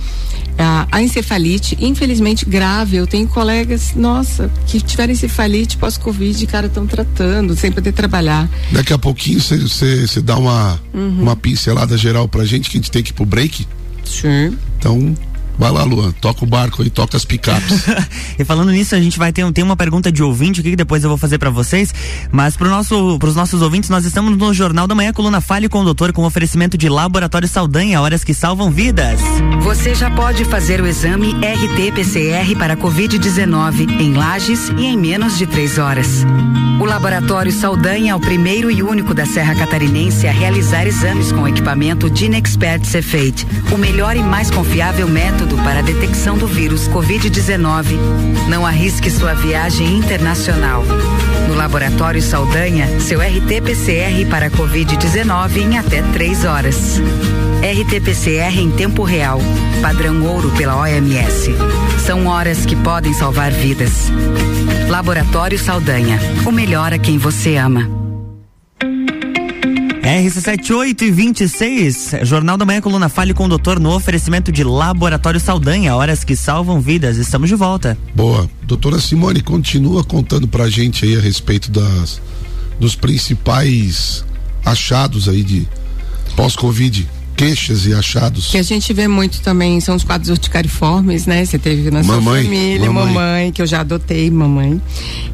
A, 0.58 0.88
a 0.90 1.02
encefalite, 1.02 1.78
infelizmente 1.82 2.46
grave, 2.46 2.96
eu 2.96 3.06
tenho 3.06 3.28
colegas, 3.28 3.94
nossa, 3.94 4.50
que 4.68 4.80
tiveram 4.80 5.12
encefalite 5.12 5.76
pós-Covid, 5.76 6.48
cara, 6.48 6.68
estão 6.68 6.88
tratando, 6.88 7.54
sem 7.54 7.70
poder 7.70 7.92
trabalhar. 7.92 8.50
Daqui 8.72 8.94
a 8.94 8.98
pouquinho 8.98 9.42
você 9.42 10.22
dá 10.22 10.38
uma, 10.38 10.80
uhum. 10.94 11.24
uma 11.24 11.36
pincelada 11.36 11.98
geral 11.98 12.30
pra 12.30 12.46
gente, 12.46 12.70
que 12.70 12.78
a 12.78 12.80
gente 12.80 12.92
tem 12.92 13.04
que 13.04 13.10
ir 13.10 13.14
pro 13.14 13.26
break. 13.26 13.68
Sim. 14.06 14.58
Então, 14.78 15.14
Vai 15.58 15.72
lá, 15.72 15.84
Luan, 15.84 16.12
toca 16.12 16.44
o 16.44 16.48
barco 16.48 16.82
aí, 16.82 16.90
toca 16.90 17.16
as 17.16 17.26
picapes. 17.26 17.86
e 18.40 18.44
falando 18.44 18.72
nisso, 18.72 18.96
a 18.96 19.00
gente 19.00 19.18
vai 19.18 19.32
ter 19.32 19.42
tem 19.52 19.64
uma 19.64 19.76
pergunta 19.76 20.12
de 20.12 20.24
ouvinte 20.24 20.60
aqui 20.60 20.72
que 20.72 20.76
depois 20.76 21.04
eu 21.04 21.10
vou 21.10 21.18
fazer 21.18 21.38
para 21.38 21.50
vocês, 21.50 21.94
mas 22.32 22.56
pro 22.56 22.70
nosso, 22.70 23.18
pros 23.20 23.36
nossos 23.36 23.62
ouvintes, 23.62 23.90
nós 23.90 24.06
estamos 24.06 24.38
no 24.38 24.54
Jornal 24.54 24.88
da 24.88 24.96
Manhã, 24.96 25.12
coluna 25.14 25.42
Fale 25.42 25.68
com 25.68 25.82
o 25.82 25.84
Doutor, 25.84 26.14
com 26.14 26.24
oferecimento 26.24 26.78
de 26.78 26.90
Laboratório 26.90 27.48
Saldanha, 27.48 28.02
horas 28.02 28.24
que 28.24 28.34
salvam 28.34 28.72
vidas. 28.72 29.20
Você 29.62 29.96
já 29.96 30.10
pode 30.12 30.46
fazer 30.46 30.82
o 30.82 30.88
exame 30.88 31.34
RT-PCR 31.34 32.56
para 32.58 32.78
Covid-19 32.78 34.00
em 34.00 34.14
Lages 34.14 34.70
e 34.78 34.86
em 34.86 34.98
menos 34.98 35.38
de 35.38 35.46
três 35.46 35.78
horas. 35.78 36.26
O 36.80 36.86
Laboratório 36.86 37.52
Saldanha 37.52 38.14
é 38.14 38.16
o 38.16 38.20
primeiro 38.20 38.72
e 38.72 38.82
único 38.82 39.14
da 39.14 39.26
Serra 39.26 39.54
Catarinense 39.54 40.28
a 40.28 40.32
realizar 40.32 40.88
exames 40.88 41.32
com 41.32 41.48
equipamento 41.48 42.10
Dinexpert 42.10 42.84
Cefate, 42.86 43.46
o 43.72 43.78
melhor 43.78 44.16
e 44.16 44.24
mais 44.24 44.50
confiável 44.50 45.08
método 45.08 45.41
método 45.42 45.58
para 45.64 45.80
a 45.80 45.82
detecção 45.82 46.38
do 46.38 46.46
vírus 46.46 46.88
Covid-19. 46.88 47.98
Não 48.48 48.66
arrisque 48.66 49.10
sua 49.10 49.34
viagem 49.34 49.98
internacional. 49.98 50.84
No 51.48 51.56
Laboratório 51.56 52.22
Saldanha, 52.22 53.00
seu 53.00 53.20
RT-PCR 53.20 54.28
para 54.30 54.52
Covid-19 54.52 55.58
em 55.58 55.78
até 55.80 56.04
três 56.14 56.46
horas. 56.46 57.02
RT-PCR 57.62 58.60
em 58.60 58.70
tempo 58.72 59.04
real, 59.04 59.40
padrão 59.82 60.24
ouro 60.24 60.52
pela 60.52 60.78
OMS. 60.78 61.56
São 62.06 62.28
horas 62.28 62.66
que 62.66 62.76
podem 62.76 63.14
salvar 63.14 63.52
vidas. 63.52 64.12
Laboratório 64.90 65.58
Saldanha, 65.58 66.20
o 66.46 66.52
melhor 66.52 66.94
a 66.94 67.00
quem 67.00 67.18
você 67.18 67.56
ama. 67.56 68.01
RC78 70.12 71.04
e 71.04 71.12
26, 71.12 72.16
Jornal 72.24 72.58
da 72.58 72.66
Manhã, 72.66 72.82
coluna 72.82 73.08
Fale 73.08 73.34
com 73.34 73.46
o 73.46 73.48
Doutor 73.48 73.80
no 73.80 73.96
oferecimento 73.96 74.52
de 74.52 74.62
Laboratório 74.62 75.40
Saldanha, 75.40 75.96
horas 75.96 76.26
que 76.26 76.36
salvam 76.36 76.82
vidas. 76.82 77.16
Estamos 77.16 77.48
de 77.48 77.56
volta. 77.56 77.98
Boa. 78.14 78.50
Doutora 78.64 79.00
Simone, 79.00 79.42
continua 79.42 80.04
contando 80.04 80.50
pra 80.50 80.70
gente 80.70 81.06
aí 81.06 81.16
a 81.16 81.22
respeito 81.22 81.72
das, 81.72 82.22
dos 82.78 82.94
principais 82.94 84.26
achados 84.66 85.30
aí 85.30 85.44
de 85.44 85.66
pós-Covid 86.36 87.08
queixas 87.38 87.86
e 87.86 87.94
achados. 87.94 88.50
Que 88.52 88.58
a 88.58 88.64
gente 88.64 88.94
vê 88.94 89.08
muito 89.08 89.42
também 89.42 89.80
são 89.80 89.96
os 89.96 90.04
quadros 90.04 90.30
urticariformes, 90.30 91.26
né? 91.26 91.44
Você 91.46 91.58
teve 91.58 91.90
na 91.90 92.04
mamãe, 92.04 92.44
sua 92.44 92.44
família, 92.44 92.92
mamãe. 92.92 93.14
mamãe. 93.14 93.52
que 93.52 93.62
eu 93.62 93.66
já 93.66 93.80
adotei, 93.80 94.30
mamãe. 94.30 94.80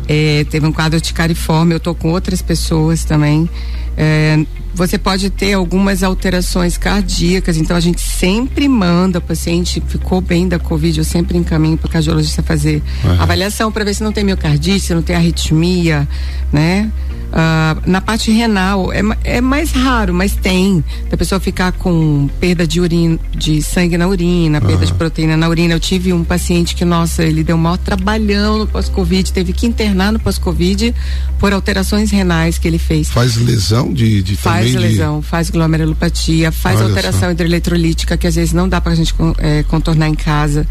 É, 0.07 0.46
teve 0.51 0.67
um 0.67 0.72
quadro 0.72 0.98
urticariforme, 0.98 1.74
eu 1.74 1.79
tô 1.79 1.96
com 1.96 2.12
outras 2.12 2.43
pessoas 2.43 3.03
também. 3.03 3.50
É, 3.98 4.46
você 4.77 4.96
pode 4.96 5.32
ter 5.32 5.54
algumas 5.54 6.04
alterações 6.04 6.77
cardíacas, 6.77 7.58
então 7.58 7.75
a 7.75 7.80
gente 7.80 8.00
sempre 8.00 8.68
manda 8.68 9.18
o 9.18 9.22
paciente 9.22 9.82
ficou 9.88 10.22
bem 10.22 10.48
da 10.48 10.60
Covid, 10.60 11.00
eu 11.00 11.04
sempre 11.04 11.36
encaminho 11.36 11.77
para 11.77 11.88
o 11.88 11.89
cardiologista 11.89 12.44
fazer 12.44 12.84
uhum. 13.04 13.20
avaliação 13.20 13.72
para 13.72 13.84
ver 13.84 13.96
se 13.96 14.04
não 14.04 14.12
tem 14.12 14.24
miocardite, 14.24 14.82
se 14.82 14.94
não 14.94 15.01
tem 15.01 15.16
arritmia, 15.16 16.08
né? 16.54 16.92
Uh, 17.27 17.82
na 17.86 18.00
parte 18.00 18.32
renal 18.32 18.92
é, 18.94 19.01
é 19.24 19.42
mais 19.42 19.72
raro, 19.72 20.13
mas 20.13 20.34
tem. 20.34 20.84
Da 21.10 21.18
pessoa 21.18 21.42
ficar 21.42 21.74
com 21.74 22.30
perda 22.39 22.66
de 22.66 22.80
urina, 22.80 23.20
de 23.36 23.62
sangue 23.62 23.98
na 23.98 24.08
urina, 24.08 24.62
perda 24.62 24.86
uhum. 24.86 24.86
de 24.86 24.94
proteína 24.94 25.36
na 25.36 25.50
urina. 25.50 25.74
Eu 25.74 25.80
tive 25.80 26.13
um 26.13 26.24
paciente 26.24 26.74
que, 26.74 26.86
nossa, 26.86 27.24
ele 27.24 27.44
deu 27.44 27.58
um 27.58 27.60
maior 27.60 27.77
trabalhão 27.77 28.60
no 28.60 28.68
pós-Covid, 28.68 29.34
teve 29.34 29.51
que 29.51 29.68
internar 29.68 30.13
no 30.13 30.20
pós-Covid 30.20 30.96
por 31.38 31.51
alterações 31.51 32.12
renais 32.12 32.58
que 32.58 32.68
ele 32.68 32.80
fez. 32.80 33.10
Faz 33.10 33.36
lesão 33.36 33.87
de, 33.94 34.22
de 34.22 34.36
Faz 34.36 34.74
lesão, 34.74 35.20
de... 35.20 35.25
faz 35.25 35.50
glomerulopatia, 35.50 36.51
faz 36.51 36.79
Olha 36.79 36.89
alteração 36.89 37.22
só. 37.22 37.32
hidroeletrolítica 37.32 38.17
que 38.17 38.27
às 38.27 38.36
vezes 38.36 38.53
não 38.53 38.67
dá 38.70 38.79
pra 38.79 38.96
gente 38.96 39.13
é, 39.39 39.63
contornar 39.63 40.08
em 40.08 40.15
casa. 40.15 40.67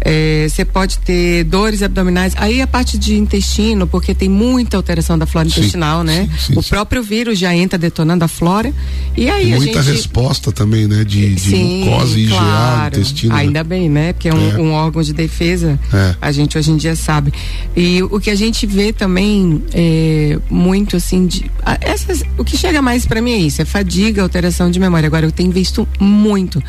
É, 0.00 0.46
você 0.48 0.62
é, 0.62 0.64
pode 0.64 0.98
ter 0.98 1.44
dores 1.44 1.82
abdominais. 1.82 2.34
Aí 2.36 2.60
a 2.60 2.66
parte 2.66 2.98
de 2.98 3.16
intestino, 3.16 3.86
porque 3.86 4.14
tem 4.14 4.28
muita 4.28 4.76
alteração 4.76 5.16
da 5.18 5.26
flora 5.26 5.48
Sim. 5.48 5.60
intestinal 5.60 5.94
né? 6.02 6.28
Sim, 6.38 6.54
sim, 6.54 6.58
o 6.58 6.62
próprio 6.62 7.02
vírus 7.02 7.38
já 7.38 7.54
entra 7.54 7.78
detonando 7.78 8.24
a 8.24 8.28
flora. 8.28 8.72
E 9.16 9.28
aí 9.28 9.54
Muita 9.54 9.80
a 9.80 9.82
gente... 9.82 9.96
resposta 9.96 10.50
também, 10.50 10.86
né? 10.88 11.04
De, 11.04 11.34
de 11.34 11.40
sim, 11.40 11.84
mucosa 11.84 12.16
claro. 12.28 12.96
intestino. 12.96 13.34
Né? 13.34 13.40
Ainda 13.40 13.60
né? 13.60 13.64
bem, 13.64 13.88
né? 13.88 14.12
Porque 14.12 14.28
é 14.28 14.34
um, 14.34 14.50
é. 14.50 14.56
um 14.58 14.72
órgão 14.72 15.02
de 15.02 15.12
defesa, 15.12 15.78
é. 15.92 16.14
a 16.20 16.32
gente 16.32 16.56
hoje 16.58 16.70
em 16.70 16.76
dia 16.76 16.96
sabe. 16.96 17.32
E 17.76 18.02
o 18.02 18.18
que 18.18 18.30
a 18.30 18.34
gente 18.34 18.66
vê 18.66 18.92
também 18.92 19.62
é 19.72 20.38
muito 20.50 20.96
assim, 20.96 21.26
de, 21.26 21.50
essas, 21.80 22.22
o 22.38 22.44
que 22.44 22.53
chega 22.56 22.80
mais 22.80 23.06
para 23.06 23.20
mim 23.20 23.32
é 23.32 23.38
isso, 23.38 23.62
é 23.62 23.64
fadiga, 23.64 24.22
alteração 24.22 24.70
de 24.70 24.78
memória. 24.78 25.06
Agora 25.06 25.26
eu 25.26 25.32
tenho 25.32 25.50
visto 25.50 25.86
muito 26.00 26.62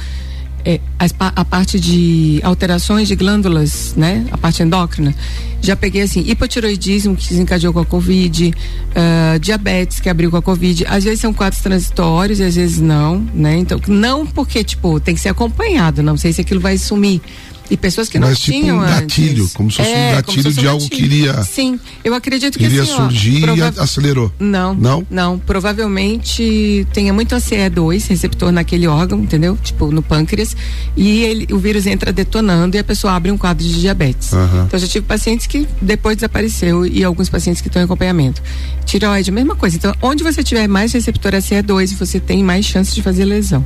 é, 0.66 0.80
a, 0.98 1.42
a, 1.42 1.46
parte 1.46 1.80
de 1.80 2.40
alterações 2.44 3.08
de 3.08 3.16
glândulas, 3.16 3.94
né? 3.96 4.26
A 4.32 4.38
parte 4.38 4.64
endócrina. 4.64 5.14
Já 5.62 5.76
peguei 5.76 6.02
assim, 6.02 6.22
hipotiroidismo 6.28 7.16
que 7.16 7.30
desencadeou 7.30 7.72
com 7.72 7.80
a 7.80 7.86
Covid, 7.86 8.52
uh, 8.52 9.40
diabetes 9.40 10.00
que 10.00 10.10
abriu 10.10 10.32
com 10.32 10.38
a 10.38 10.42
Covid. 10.42 10.86
Às 10.88 11.04
vezes 11.04 11.20
são 11.20 11.32
quadros 11.32 11.62
transitórios 11.62 12.42
às 12.42 12.56
vezes 12.56 12.82
não, 12.82 13.24
né? 13.34 13.58
Então, 13.58 13.80
não 13.88 14.26
porque, 14.26 14.64
tipo, 14.64 15.00
tem 15.00 15.14
que 15.14 15.22
ser 15.22 15.30
acompanhado, 15.30 16.02
não 16.02 16.18
sei 16.18 16.34
se 16.34 16.42
aquilo 16.42 16.60
vai 16.60 16.78
sumir 16.80 17.22
e 17.70 17.78
pessoas 17.78 18.10
que 18.10 18.20
Mas 18.20 18.30
não 18.30 18.36
tipo 18.36 18.52
tinham 18.52 18.78
um 18.78 18.82
gatilho, 18.82 19.44
antes. 19.44 19.54
como 19.54 19.72
se 19.72 19.78
fosse 19.78 19.90
é, 19.90 20.12
um 20.12 20.16
gatilho 20.16 20.54
de 20.54 20.68
um 20.68 20.70
algo 20.70 20.90
que 20.90 21.02
iria. 21.02 21.44
Sim, 21.44 21.80
eu 22.04 22.14
acredito 22.14 22.58
que 22.58 22.66
iria 22.66 22.84
assim, 22.84 22.96
surgir 22.96 23.44
ó, 23.44 23.56
prova... 23.56 23.74
e 23.76 23.80
acelerou. 23.80 24.32
Não, 24.40 24.74
não, 24.74 25.06
não. 25.10 25.40
Provavelmente 25.40 26.86
tenha 26.94 27.14
muito 27.14 27.36
ACE2 27.36 28.08
receptor 28.10 28.52
naquele 28.52 28.88
órgão, 28.88 29.20
entendeu? 29.20 29.58
Tipo 29.64 29.92
no 29.92 30.02
pâncreas 30.02 30.56
e 30.96 31.24
ele, 31.24 31.48
o 31.52 31.58
vírus 31.58 31.86
entra 31.88 32.14
detonando 32.14 32.76
e 32.76 32.80
a 32.80 32.84
pessoa 32.84 33.14
abre 33.14 33.32
um 33.32 33.38
quadro 33.38 33.66
de 33.66 33.80
diabetes. 33.80 34.32
Uhum. 34.32 34.66
Então 34.66 34.80
já 34.80 34.88
tive 34.88 35.06
pacientes 35.06 35.48
que 35.48 35.68
depois 35.82 36.18
desapareceu 36.18 36.86
e 36.86 37.04
alguns 37.04 37.30
pacientes 37.30 37.62
que 37.62 37.68
estão 37.68 37.82
em 37.82 37.86
acompanhamento. 37.86 38.42
Tireoide, 38.86 39.32
mesma 39.32 39.56
coisa. 39.56 39.76
Então 39.76 39.94
onde 40.02 40.24
você 40.24 40.44
tiver 40.44 40.68
mais 40.68 40.94
receptor 40.94 41.34
ACE2, 41.34 41.96
você 41.98 42.20
tem 42.20 42.44
mais 42.44 42.66
chance 42.66 42.94
de 42.94 43.02
fazer 43.02 43.26
lesão 43.26 43.66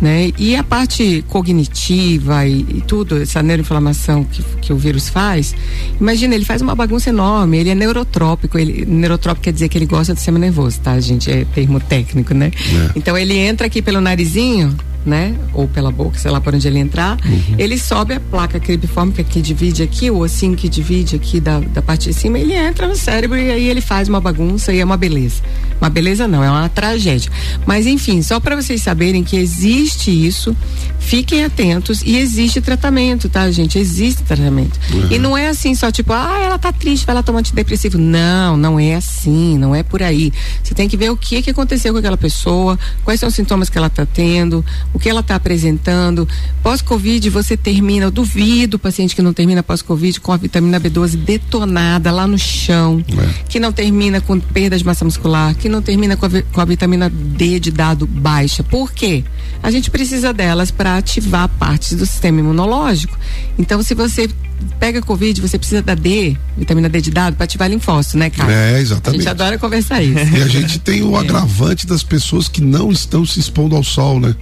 né? 0.00 0.32
E 0.38 0.54
a 0.54 0.62
parte 0.62 1.24
cognitiva 1.28 2.46
e, 2.46 2.60
e, 2.60 2.84
tudo, 2.86 3.22
essa 3.22 3.42
neuroinflamação 3.42 4.24
que, 4.24 4.42
que 4.60 4.72
o 4.72 4.76
vírus 4.76 5.08
faz, 5.08 5.54
imagina, 6.00 6.34
ele 6.34 6.44
faz 6.44 6.60
uma 6.62 6.74
bagunça 6.74 7.10
enorme, 7.10 7.58
ele 7.58 7.70
é 7.70 7.74
neurotrópico, 7.74 8.58
ele, 8.58 8.84
neurotrópico 8.84 9.44
quer 9.44 9.52
dizer 9.52 9.68
que 9.68 9.78
ele 9.78 9.86
gosta 9.86 10.12
do 10.12 10.16
sistema 10.16 10.38
nervoso, 10.38 10.80
tá, 10.80 10.98
gente? 11.00 11.30
É 11.30 11.44
termo 11.54 11.80
técnico, 11.80 12.34
né? 12.34 12.50
É. 12.56 12.90
Então 12.96 13.16
ele 13.16 13.34
entra 13.36 13.66
aqui 13.66 13.80
pelo 13.80 14.00
narizinho, 14.00 14.76
né? 15.06 15.34
Ou 15.54 15.68
pela 15.68 15.90
boca, 15.90 16.18
sei 16.18 16.30
lá 16.30 16.40
por 16.40 16.54
onde 16.54 16.66
ele 16.66 16.78
entrar, 16.78 17.16
uhum. 17.24 17.54
ele 17.56 17.78
sobe 17.78 18.14
a 18.14 18.20
placa 18.20 18.58
cribiforme 18.58 19.12
que 19.12 19.40
divide 19.40 19.82
aqui, 19.82 20.10
o 20.10 20.18
ossinho 20.18 20.56
que 20.56 20.68
divide 20.68 21.14
aqui 21.16 21.38
da, 21.38 21.60
da 21.60 21.80
parte 21.80 22.08
de 22.08 22.14
cima, 22.14 22.38
ele 22.38 22.52
entra 22.52 22.88
no 22.88 22.96
cérebro 22.96 23.38
e 23.38 23.50
aí 23.50 23.68
ele 23.68 23.80
faz 23.80 24.08
uma 24.08 24.20
bagunça 24.20 24.72
e 24.72 24.80
é 24.80 24.84
uma 24.84 24.96
beleza. 24.96 25.42
Uma 25.80 25.90
beleza 25.90 26.26
não, 26.26 26.42
é 26.42 26.50
uma 26.50 26.68
tragédia. 26.68 27.30
Mas 27.64 27.86
enfim, 27.86 28.22
só 28.22 28.40
para 28.40 28.56
vocês 28.56 28.82
saberem 28.82 29.22
que 29.22 29.36
existe 29.36 30.10
isso, 30.10 30.56
fiquem 30.98 31.44
atentos 31.44 32.02
e 32.02 32.16
existe 32.16 32.60
tratamento, 32.60 33.28
tá, 33.28 33.50
gente? 33.50 33.78
Existe 33.78 34.22
tratamento. 34.22 34.78
Uhum. 34.92 35.08
E 35.10 35.18
não 35.18 35.36
é 35.36 35.48
assim 35.48 35.74
só 35.74 35.92
tipo, 35.92 36.12
ah, 36.12 36.38
ela 36.42 36.58
tá 36.58 36.72
triste, 36.72 37.06
vai 37.06 37.14
lá 37.14 37.22
tomar 37.22 37.40
antidepressivo. 37.40 37.98
Não, 37.98 38.56
não 38.56 38.80
é 38.80 38.94
assim, 38.94 39.58
não 39.58 39.74
é 39.74 39.82
por 39.82 40.02
aí. 40.02 40.32
Você 40.62 40.74
tem 40.74 40.88
que 40.88 40.96
ver 40.96 41.10
o 41.10 41.16
que 41.16 41.42
que 41.42 41.50
aconteceu 41.50 41.92
com 41.92 41.98
aquela 41.98 42.16
pessoa, 42.16 42.78
quais 43.04 43.20
são 43.20 43.28
os 43.28 43.34
sintomas 43.34 43.68
que 43.68 43.76
ela 43.78 43.90
tá 43.90 44.06
tendo, 44.06 44.64
o 44.96 44.98
que 44.98 45.10
ela 45.10 45.20
está 45.20 45.34
apresentando. 45.34 46.26
Pós-Covid, 46.62 47.28
você 47.28 47.54
termina, 47.54 48.06
eu 48.06 48.10
duvido 48.10 48.78
o 48.78 48.80
paciente 48.80 49.14
que 49.14 49.20
não 49.20 49.34
termina 49.34 49.62
pós-Covid 49.62 50.18
com 50.22 50.32
a 50.32 50.38
vitamina 50.38 50.80
B12 50.80 51.16
detonada 51.16 52.10
lá 52.10 52.26
no 52.26 52.38
chão, 52.38 53.04
é. 53.06 53.44
que 53.46 53.60
não 53.60 53.70
termina 53.72 54.22
com 54.22 54.40
perda 54.40 54.78
de 54.78 54.84
massa 54.84 55.04
muscular, 55.04 55.54
que 55.54 55.68
não 55.68 55.82
termina 55.82 56.16
com 56.16 56.24
a, 56.24 56.30
com 56.50 56.60
a 56.62 56.64
vitamina 56.64 57.10
D 57.10 57.60
de 57.60 57.70
dado 57.70 58.06
baixa. 58.06 58.62
Por 58.62 58.90
quê? 58.90 59.22
A 59.62 59.70
gente 59.70 59.90
precisa 59.90 60.32
delas 60.32 60.70
para 60.70 60.96
ativar 60.96 61.46
partes 61.46 61.92
do 61.92 62.06
sistema 62.06 62.40
imunológico. 62.40 63.18
Então, 63.58 63.82
se 63.82 63.92
você 63.92 64.30
pega 64.80 65.02
Covid, 65.02 65.42
você 65.42 65.58
precisa 65.58 65.82
da 65.82 65.94
D, 65.94 66.34
vitamina 66.56 66.88
D 66.88 67.02
de 67.02 67.10
dado, 67.10 67.36
para 67.36 67.44
ativar 67.44 67.68
linfócito, 67.68 68.16
né, 68.16 68.30
cara? 68.30 68.50
É, 68.50 68.80
exatamente. 68.80 69.20
A 69.20 69.22
gente 69.24 69.28
adora 69.28 69.58
conversar 69.58 70.02
isso. 70.02 70.34
E 70.34 70.42
a 70.42 70.48
gente 70.48 70.78
tem 70.78 71.02
o 71.02 71.14
é. 71.18 71.20
agravante 71.20 71.86
das 71.86 72.02
pessoas 72.02 72.48
que 72.48 72.62
não 72.62 72.90
estão 72.90 73.26
se 73.26 73.38
expondo 73.38 73.76
ao 73.76 73.84
sol, 73.84 74.18
né? 74.18 74.34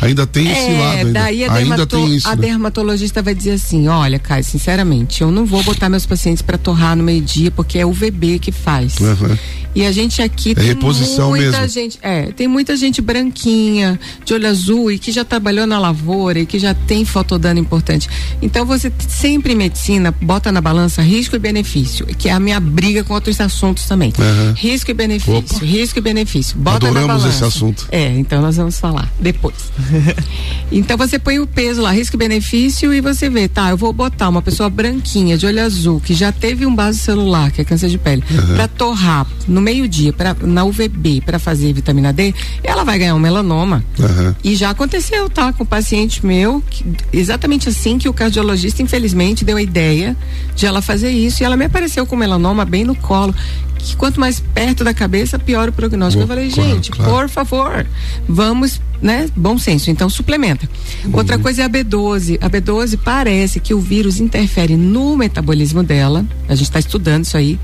Ainda 0.00 0.26
tem 0.26 0.50
esse 0.50 0.70
é, 0.70 0.78
lado. 0.78 0.98
Ainda, 0.98 1.12
daí 1.12 1.44
a, 1.44 1.52
ainda 1.52 1.86
tem 1.86 2.16
isso, 2.16 2.28
a 2.28 2.36
né? 2.36 2.42
dermatologista 2.42 3.22
vai 3.22 3.34
dizer 3.34 3.52
assim: 3.52 3.88
olha, 3.88 4.18
Caio, 4.18 4.44
sinceramente, 4.44 5.22
eu 5.22 5.30
não 5.30 5.44
vou 5.44 5.62
botar 5.62 5.88
meus 5.88 6.06
pacientes 6.06 6.42
para 6.42 6.56
torrar 6.58 6.96
no 6.96 7.02
meio-dia, 7.02 7.50
porque 7.50 7.78
é 7.78 7.86
o 7.86 7.92
VB 7.92 8.38
que 8.38 8.52
faz. 8.52 8.96
Uhum. 8.98 9.36
E 9.74 9.84
a 9.84 9.92
gente 9.92 10.20
aqui 10.22 10.52
é 10.52 10.54
tem 10.54 10.64
reposição 10.64 11.28
muita 11.28 11.60
mesmo. 11.60 11.68
gente. 11.68 11.98
É, 12.02 12.32
tem 12.32 12.48
muita 12.48 12.76
gente 12.76 13.00
branquinha, 13.00 13.98
de 14.24 14.34
olho 14.34 14.48
azul 14.48 14.90
e 14.90 14.98
que 14.98 15.12
já 15.12 15.24
trabalhou 15.24 15.66
na 15.66 15.78
lavoura 15.78 16.40
e 16.40 16.46
que 16.46 16.58
já 16.58 16.74
tem 16.74 17.04
fotodano 17.04 17.60
importante. 17.60 18.08
Então 18.42 18.64
você 18.64 18.90
sempre 19.08 19.52
em 19.52 19.56
medicina 19.56 20.12
bota 20.20 20.50
na 20.50 20.60
balança 20.60 21.02
risco 21.02 21.36
e 21.36 21.38
benefício, 21.38 22.06
que 22.06 22.28
é 22.28 22.32
a 22.32 22.40
minha 22.40 22.58
briga 22.58 23.04
com 23.04 23.14
outros 23.14 23.40
assuntos 23.40 23.86
também. 23.86 24.12
Uhum. 24.18 24.52
Risco 24.54 24.90
e 24.90 24.94
benefício, 24.94 25.56
Opa. 25.58 25.64
risco 25.64 25.98
e 25.98 26.02
benefício. 26.02 26.58
Bota 26.58 26.88
Adoramos 26.88 27.00
na 27.00 27.14
balança. 27.14 27.28
esse 27.28 27.44
assunto. 27.44 27.86
É, 27.92 28.08
então 28.18 28.40
nós 28.42 28.56
vamos 28.56 28.78
falar 28.78 29.08
depois. 29.20 29.54
então 30.70 30.96
você 30.96 31.18
põe 31.18 31.38
o 31.38 31.46
peso 31.46 31.82
lá, 31.82 31.90
risco 31.90 32.16
e 32.16 32.18
benefício, 32.18 32.92
e 32.92 33.00
você 33.00 33.28
vê, 33.28 33.48
tá, 33.48 33.70
eu 33.70 33.76
vou 33.76 33.92
botar 33.92 34.28
uma 34.28 34.42
pessoa 34.42 34.68
branquinha, 34.68 35.36
de 35.36 35.46
olho 35.46 35.62
azul, 35.62 36.00
que 36.00 36.14
já 36.14 36.32
teve 36.32 36.66
um 36.66 36.74
base 36.74 36.98
celular, 36.98 37.50
que 37.50 37.60
é 37.60 37.64
câncer 37.64 37.88
de 37.88 37.98
pele, 37.98 38.22
uhum. 38.30 38.54
para 38.54 38.68
torrar 38.68 39.26
no 39.46 39.60
meio-dia, 39.60 40.14
na 40.42 40.64
UVB, 40.64 41.22
para 41.24 41.38
fazer 41.38 41.72
vitamina 41.72 42.12
D, 42.12 42.34
ela 42.62 42.84
vai 42.84 42.98
ganhar 42.98 43.14
um 43.14 43.18
melanoma. 43.18 43.84
Uhum. 43.98 44.34
E 44.44 44.54
já 44.54 44.70
aconteceu, 44.70 45.28
tá? 45.28 45.52
Com 45.52 45.64
um 45.64 45.66
paciente 45.66 46.24
meu, 46.24 46.62
que, 46.68 46.84
exatamente 47.12 47.68
assim 47.68 47.98
que 47.98 48.08
o 48.08 48.12
cardiologista, 48.12 48.82
infelizmente, 48.82 49.44
deu 49.44 49.56
a 49.56 49.62
ideia 49.62 50.16
de 50.54 50.66
ela 50.66 50.82
fazer 50.82 51.10
isso, 51.10 51.42
e 51.42 51.44
ela 51.44 51.56
me 51.56 51.64
apareceu 51.64 52.06
com 52.06 52.16
melanoma 52.16 52.64
bem 52.64 52.84
no 52.84 52.94
colo 52.94 53.34
que 53.78 53.96
quanto 53.96 54.20
mais 54.20 54.40
perto 54.40 54.84
da 54.84 54.92
cabeça, 54.92 55.38
pior 55.38 55.68
o 55.68 55.72
prognóstico. 55.72 56.26
Boa, 56.26 56.40
eu 56.40 56.50
falei, 56.50 56.50
gente, 56.50 56.90
claro. 56.90 57.10
por 57.10 57.28
favor, 57.28 57.86
vamos, 58.28 58.80
né? 59.00 59.28
Bom 59.36 59.58
senso. 59.58 59.90
Então, 59.90 60.08
suplementa. 60.08 60.68
Uhum. 61.04 61.16
Outra 61.16 61.38
coisa 61.38 61.62
é 61.62 61.64
a 61.64 61.68
B12. 61.68 62.38
A 62.40 62.50
B12 62.50 62.98
parece 63.02 63.60
que 63.60 63.72
o 63.74 63.80
vírus 63.80 64.20
interfere 64.20 64.76
no 64.76 65.16
metabolismo 65.16 65.82
dela. 65.82 66.24
A 66.48 66.54
gente 66.54 66.66
está 66.66 66.78
estudando 66.78 67.24
isso 67.24 67.36
aí. 67.36 67.58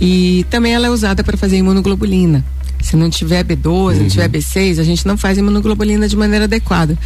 E 0.00 0.44
também 0.50 0.74
ela 0.74 0.86
é 0.86 0.90
usada 0.90 1.22
para 1.22 1.36
fazer 1.36 1.56
imunoglobulina. 1.56 2.44
Se 2.84 2.96
não 2.96 3.08
tiver 3.08 3.42
B12, 3.42 3.66
uhum. 3.66 4.00
não 4.00 4.08
tiver 4.08 4.28
B6, 4.28 4.78
a 4.78 4.82
gente 4.82 5.06
não 5.06 5.16
faz 5.16 5.38
imunoglobulina 5.38 6.06
de 6.06 6.14
maneira 6.14 6.44
adequada. 6.44 6.98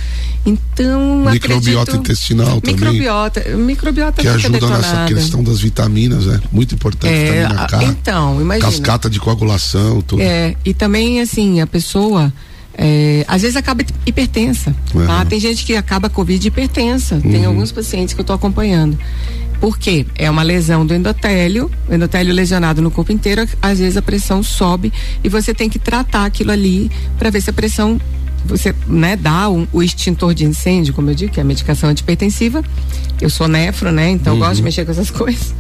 Então, 0.45 1.25
microbiota 1.31 1.93
acredito, 1.93 1.97
intestinal 1.99 2.61
microbiota, 2.65 3.41
também. 3.41 3.65
Microbiota 3.65 4.23
que 4.23 4.27
ajuda 4.27 4.55
detonada. 4.55 4.83
nessa 4.83 5.05
questão 5.07 5.45
das 5.45 5.61
vitaminas, 5.61 6.27
é 6.27 6.41
muito 6.51 6.75
importante 6.75 7.15
é, 7.15 7.43
vitamina 7.43 7.67
K. 7.69 7.85
Então, 7.85 8.41
imagina. 8.41 8.69
Cascata 8.69 9.09
de 9.09 9.21
coagulação, 9.21 10.03
tudo. 10.03 10.21
É, 10.21 10.57
e 10.65 10.75
também 10.75 11.21
assim, 11.21 11.61
a 11.61 11.67
pessoa 11.67 12.33
é, 12.81 13.25
às 13.27 13.43
vezes 13.43 13.57
acaba 13.57 13.85
hipertensa. 14.07 14.75
Uhum. 14.95 15.05
Tá? 15.05 15.25
Tem 15.25 15.41
gente 15.41 15.65
que 15.65 15.75
acaba 15.75 16.09
Covid 16.09 16.47
hipertensa. 16.47 17.17
Uhum. 17.17 17.21
Tem 17.23 17.45
alguns 17.45 17.73
pacientes 17.73 18.15
que 18.15 18.21
eu 18.21 18.23
estou 18.23 18.37
acompanhando. 18.37 18.97
Por 19.61 19.77
quê? 19.77 20.07
É 20.15 20.31
uma 20.31 20.45
lesão 20.45 20.87
do 20.87 20.95
endotélio, 20.95 21.69
o 21.89 21.93
endotélio 21.93 22.33
lesionado 22.33 22.81
no 22.81 22.93
corpo 22.93 23.11
inteiro, 23.11 23.45
às 23.61 23.81
vezes 23.81 23.97
a 23.97 24.03
pressão 24.03 24.41
sobe 24.41 24.93
e 25.25 25.29
você 25.29 25.53
tem 25.53 25.69
que 25.69 25.81
tratar 25.81 26.25
aquilo 26.25 26.53
ali 26.53 26.89
para 27.19 27.29
ver 27.29 27.41
se 27.41 27.51
a 27.51 27.53
pressão 27.53 28.01
você 28.47 28.73
né, 28.87 29.17
dá 29.17 29.51
um, 29.51 29.67
o 29.73 29.83
extintor 29.83 30.33
de 30.33 30.45
incêndio, 30.45 30.95
como 30.95 31.11
eu 31.11 31.15
digo, 31.15 31.33
que 31.33 31.41
é 31.41 31.43
a 31.43 31.45
medicação 31.45 31.91
antipertensiva. 31.91 32.63
Eu 33.21 33.29
sou 33.29 33.49
nefro, 33.49 33.91
né? 33.91 34.11
Então 34.11 34.35
uhum. 34.35 34.39
gosto 34.39 34.57
de 34.59 34.63
mexer 34.63 34.85
com 34.85 34.93
essas 34.93 35.11
coisas. 35.11 35.53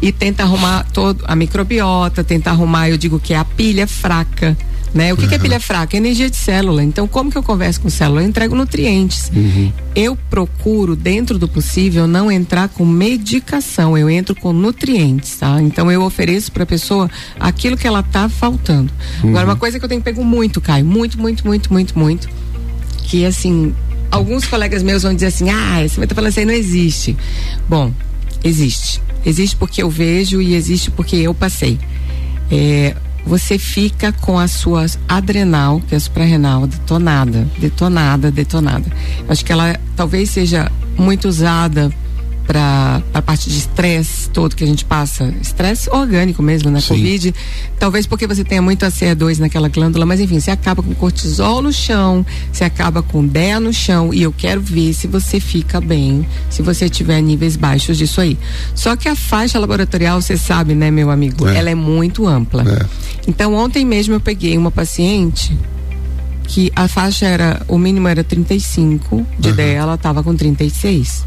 E 0.00 0.10
tenta 0.10 0.42
arrumar 0.42 0.86
todo 0.90 1.22
a 1.28 1.36
microbiota, 1.36 2.24
tenta 2.24 2.48
arrumar, 2.48 2.88
eu 2.88 2.96
digo 2.96 3.20
que 3.20 3.34
é 3.34 3.36
a 3.36 3.44
pilha 3.44 3.86
fraca 3.86 4.56
né? 4.96 5.12
O 5.12 5.16
que, 5.16 5.24
uhum. 5.24 5.28
que 5.28 5.34
é 5.34 5.38
pilha 5.38 5.60
fraca? 5.60 5.96
Energia 5.96 6.30
de 6.30 6.36
célula. 6.36 6.82
Então, 6.82 7.06
como 7.06 7.30
que 7.30 7.36
eu 7.36 7.42
converso 7.42 7.82
com 7.82 7.90
célula? 7.90 8.22
Eu 8.22 8.26
entrego 8.26 8.56
nutrientes. 8.56 9.30
Uhum. 9.34 9.70
Eu 9.94 10.16
procuro, 10.16 10.96
dentro 10.96 11.38
do 11.38 11.46
possível, 11.46 12.06
não 12.06 12.32
entrar 12.32 12.68
com 12.70 12.84
medicação, 12.86 13.96
eu 13.96 14.08
entro 14.08 14.34
com 14.34 14.52
nutrientes, 14.52 15.36
tá? 15.36 15.60
Então, 15.60 15.92
eu 15.92 16.02
ofereço 16.02 16.50
para 16.50 16.62
a 16.62 16.66
pessoa 16.66 17.10
aquilo 17.38 17.76
que 17.76 17.86
ela 17.86 18.02
tá 18.02 18.28
faltando. 18.28 18.90
Uhum. 19.22 19.30
Agora, 19.30 19.46
uma 19.46 19.56
coisa 19.56 19.78
que 19.78 19.84
eu 19.84 19.88
tenho 19.88 20.00
pego 20.00 20.24
muito, 20.24 20.60
Caio, 20.60 20.84
muito, 20.84 21.20
muito, 21.20 21.46
muito, 21.46 21.70
muito, 21.70 21.98
muito, 21.98 22.28
que 23.04 23.26
assim, 23.26 23.74
alguns 24.10 24.46
colegas 24.46 24.82
meus 24.82 25.02
vão 25.02 25.14
dizer 25.14 25.26
assim: 25.26 25.50
ah, 25.50 25.84
esse 25.84 26.00
tá 26.06 26.14
falando 26.14 26.30
assim, 26.30 26.46
não 26.46 26.54
existe. 26.54 27.14
Bom, 27.68 27.92
existe. 28.42 29.02
Existe 29.26 29.56
porque 29.56 29.82
eu 29.82 29.90
vejo 29.90 30.40
e 30.40 30.54
existe 30.54 30.90
porque 30.90 31.16
eu 31.16 31.34
passei. 31.34 31.78
É, 32.50 32.94
você 33.26 33.58
fica 33.58 34.12
com 34.12 34.38
a 34.38 34.46
sua 34.46 34.86
adrenal, 35.08 35.82
que 35.88 35.94
é 35.94 35.98
a 35.98 36.00
suprarrenal, 36.00 36.66
detonada, 36.66 37.46
detonada, 37.58 38.30
detonada. 38.30 38.90
Acho 39.28 39.44
que 39.44 39.52
ela 39.52 39.76
talvez 39.96 40.30
seja 40.30 40.70
muito 40.96 41.26
usada 41.28 41.92
para 42.46 43.02
a 43.12 43.20
parte 43.20 43.50
de 43.50 43.58
estresse 43.58 44.30
todo 44.30 44.54
que 44.54 44.62
a 44.62 44.66
gente 44.66 44.84
passa, 44.84 45.34
estresse 45.42 45.90
orgânico 45.90 46.42
mesmo, 46.42 46.70
né? 46.70 46.80
Sim. 46.80 46.88
Covid, 46.94 47.34
talvez 47.78 48.06
porque 48.06 48.26
você 48.26 48.44
tenha 48.44 48.62
muito 48.62 48.86
ACE2 48.86 49.38
naquela 49.38 49.68
glândula, 49.68 50.06
mas 50.06 50.20
enfim, 50.20 50.38
você 50.38 50.50
acaba 50.50 50.82
com 50.82 50.94
cortisol 50.94 51.60
no 51.60 51.72
chão, 51.72 52.24
você 52.52 52.64
acaba 52.64 53.02
com 53.02 53.26
DEA 53.26 53.58
no 53.58 53.72
chão 53.72 54.14
e 54.14 54.22
eu 54.22 54.32
quero 54.32 54.60
ver 54.60 54.92
se 54.94 55.06
você 55.06 55.40
fica 55.40 55.80
bem, 55.80 56.26
se 56.48 56.62
você 56.62 56.88
tiver 56.88 57.20
níveis 57.20 57.56
baixos 57.56 57.98
disso 57.98 58.20
aí. 58.20 58.38
Só 58.74 58.94
que 58.94 59.08
a 59.08 59.16
faixa 59.16 59.58
laboratorial, 59.58 60.20
você 60.22 60.36
sabe, 60.36 60.74
né, 60.74 60.90
meu 60.90 61.10
amigo, 61.10 61.48
é. 61.48 61.56
ela 61.56 61.70
é 61.70 61.74
muito 61.74 62.26
ampla. 62.26 62.62
É. 62.62 62.86
Então, 63.26 63.54
ontem 63.54 63.84
mesmo 63.84 64.14
eu 64.14 64.20
peguei 64.20 64.56
uma 64.56 64.70
paciente 64.70 65.56
que 66.44 66.70
a 66.76 66.86
faixa 66.86 67.26
era, 67.26 67.60
o 67.66 67.76
mínimo 67.76 68.06
era 68.06 68.22
35 68.22 69.26
de 69.38 69.48
uhum. 69.48 69.54
DEA, 69.56 69.72
ela 69.78 69.94
estava 69.94 70.22
com 70.22 70.34
36. 70.34 71.24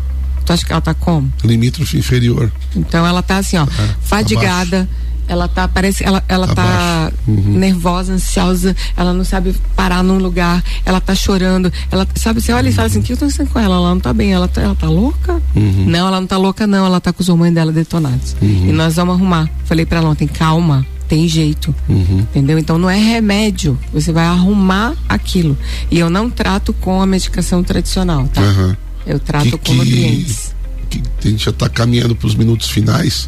Tu 0.50 0.54
acha 0.54 0.66
que 0.66 0.72
ela 0.72 0.82
tá 0.82 0.96
como? 0.96 1.32
Limítrofe 1.44 2.00
inferior. 2.00 2.52
Então 2.76 3.06
ela 3.06 3.22
tá 3.22 3.38
assim, 3.38 3.56
ó, 3.56 3.66
é, 3.66 3.68
fadigada. 4.02 4.78
Abaixo. 4.78 5.10
Ela 5.28 5.48
tá, 5.48 5.68
parece, 5.68 6.04
ela, 6.04 6.24
ela 6.28 6.48
tá 6.48 7.12
uhum. 7.28 7.60
nervosa, 7.60 8.14
ansiosa, 8.14 8.76
ela 8.98 9.14
não 9.14 9.24
sabe 9.24 9.54
parar 9.76 10.02
num 10.02 10.18
lugar, 10.18 10.64
ela 10.84 11.00
tá 11.00 11.14
chorando, 11.14 11.72
ela, 11.92 12.08
sabe, 12.16 12.42
você 12.42 12.52
olha 12.52 12.64
uhum. 12.64 12.70
e 12.70 12.74
fala 12.74 12.88
assim, 12.88 12.98
o 12.98 13.04
que 13.04 13.14
eu 13.14 13.18
tô 13.18 13.26
acontecendo 13.26 13.50
com 13.50 13.60
ela? 13.60 13.76
Ela 13.76 13.90
não 13.90 14.00
tá 14.00 14.12
bem, 14.12 14.34
ela 14.34 14.48
tá, 14.48 14.60
ela 14.60 14.74
tá 14.74 14.90
louca? 14.90 15.34
Uhum. 15.56 15.86
Não, 15.86 16.08
ela 16.08 16.20
não 16.20 16.26
tá 16.26 16.36
louca 16.36 16.66
não, 16.66 16.84
ela 16.84 17.00
tá 17.00 17.14
com 17.14 17.22
os 17.22 17.30
hormônios 17.30 17.54
dela 17.54 17.72
detonados. 17.72 18.36
Uhum. 18.42 18.70
E 18.70 18.72
nós 18.72 18.96
vamos 18.96 19.18
arrumar. 19.18 19.48
Falei 19.66 19.86
para 19.86 20.00
ela 20.00 20.10
ontem, 20.10 20.28
calma, 20.28 20.84
tem 21.08 21.28
jeito. 21.28 21.76
Uhum. 21.88 22.22
Entendeu? 22.22 22.58
Então 22.58 22.80
não 22.80 22.90
é 22.90 22.98
remédio. 22.98 23.78
Você 23.94 24.12
vai 24.12 24.26
arrumar 24.26 24.96
aquilo. 25.08 25.56
E 25.92 26.00
eu 26.00 26.10
não 26.10 26.28
trato 26.28 26.74
com 26.74 27.04
a 27.04 27.06
medicação 27.06 27.62
tradicional, 27.62 28.28
tá? 28.34 28.42
Uhum. 28.42 28.76
Eu 29.10 29.19
trato 29.19 29.45
que, 29.45 29.58
com 29.58 29.74
nutrientes. 29.74 30.54
Que, 30.88 31.02
que 31.02 31.28
a 31.28 31.32
gente 31.32 31.43
já 31.43 31.50
está 31.50 31.67
caminhando 31.67 32.15
para 32.15 32.28
os 32.28 32.36
minutos 32.36 32.69
finais. 32.69 33.28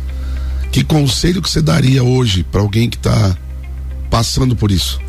Que 0.72 0.84
conselho 0.84 1.41
que 1.41 1.50
você 1.50 1.60
daria 1.60 2.04
hoje 2.04 2.44
para 2.44 2.62
alguém 2.62 2.88
que 2.88 2.98
está 2.98 3.36
passando 4.12 4.56
por 4.56 4.70
isso? 4.70 5.00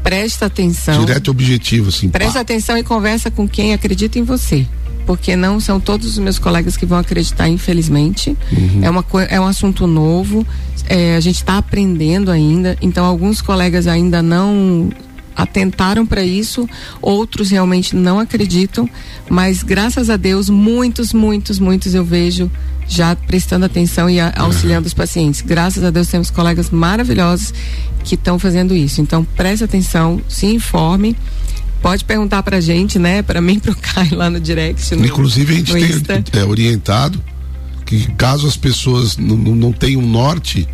Presta 0.00 0.46
atenção. 0.46 1.04
Direto 1.04 1.26
e 1.26 1.30
objetivo, 1.30 1.88
assim. 1.88 2.08
Presta 2.08 2.34
pá. 2.34 2.40
atenção 2.40 2.78
e 2.78 2.84
conversa 2.84 3.32
com 3.32 3.48
quem 3.48 3.74
acredita 3.74 4.16
em 4.16 4.22
você. 4.22 4.64
Porque 5.04 5.34
não 5.34 5.58
são 5.58 5.80
todos 5.80 6.06
os 6.06 6.18
meus 6.18 6.38
colegas 6.38 6.76
que 6.76 6.86
vão 6.86 6.98
acreditar, 6.98 7.48
infelizmente. 7.48 8.36
Uhum. 8.52 8.80
É, 8.82 8.90
uma, 8.90 9.04
é 9.28 9.40
um 9.40 9.46
assunto 9.46 9.88
novo. 9.88 10.46
É, 10.88 11.16
a 11.16 11.20
gente 11.20 11.36
está 11.36 11.58
aprendendo 11.58 12.30
ainda. 12.30 12.78
Então, 12.80 13.04
alguns 13.04 13.42
colegas 13.42 13.88
ainda 13.88 14.22
não 14.22 14.88
atentaram 15.36 16.04
para 16.06 16.22
isso, 16.22 16.68
outros 17.00 17.50
realmente 17.50 17.96
não 17.96 18.18
acreditam, 18.18 18.88
mas 19.28 19.62
graças 19.62 20.10
a 20.10 20.16
Deus, 20.16 20.48
muitos, 20.48 21.12
muitos, 21.12 21.58
muitos 21.58 21.94
eu 21.94 22.04
vejo 22.04 22.50
já 22.88 23.16
prestando 23.16 23.64
atenção 23.64 24.10
e 24.10 24.18
auxiliando 24.20 24.86
os 24.86 24.94
pacientes. 24.94 25.40
Graças 25.40 25.82
a 25.84 25.90
Deus 25.90 26.08
temos 26.08 26.30
colegas 26.30 26.70
maravilhosos 26.70 27.54
que 28.04 28.14
estão 28.14 28.38
fazendo 28.38 28.74
isso. 28.74 29.00
Então 29.00 29.24
preste 29.24 29.64
atenção, 29.64 30.20
se 30.28 30.46
informe. 30.46 31.16
Pode 31.80 32.04
perguntar 32.04 32.42
pra 32.42 32.60
gente, 32.60 32.98
né? 32.98 33.22
Para 33.22 33.40
mim, 33.40 33.58
pro 33.60 33.74
Caio 33.74 34.16
lá 34.16 34.30
no 34.30 34.38
direct. 34.38 34.94
No, 34.94 35.04
Inclusive, 35.04 35.52
a 35.52 35.56
gente 35.56 36.00
tem 36.00 36.40
é, 36.40 36.44
orientado 36.44 37.22
que 37.84 38.06
caso 38.12 38.46
as 38.46 38.56
pessoas 38.56 39.16
não, 39.16 39.36
não 39.36 39.72
tenham 39.72 40.00
norte, 40.02 40.68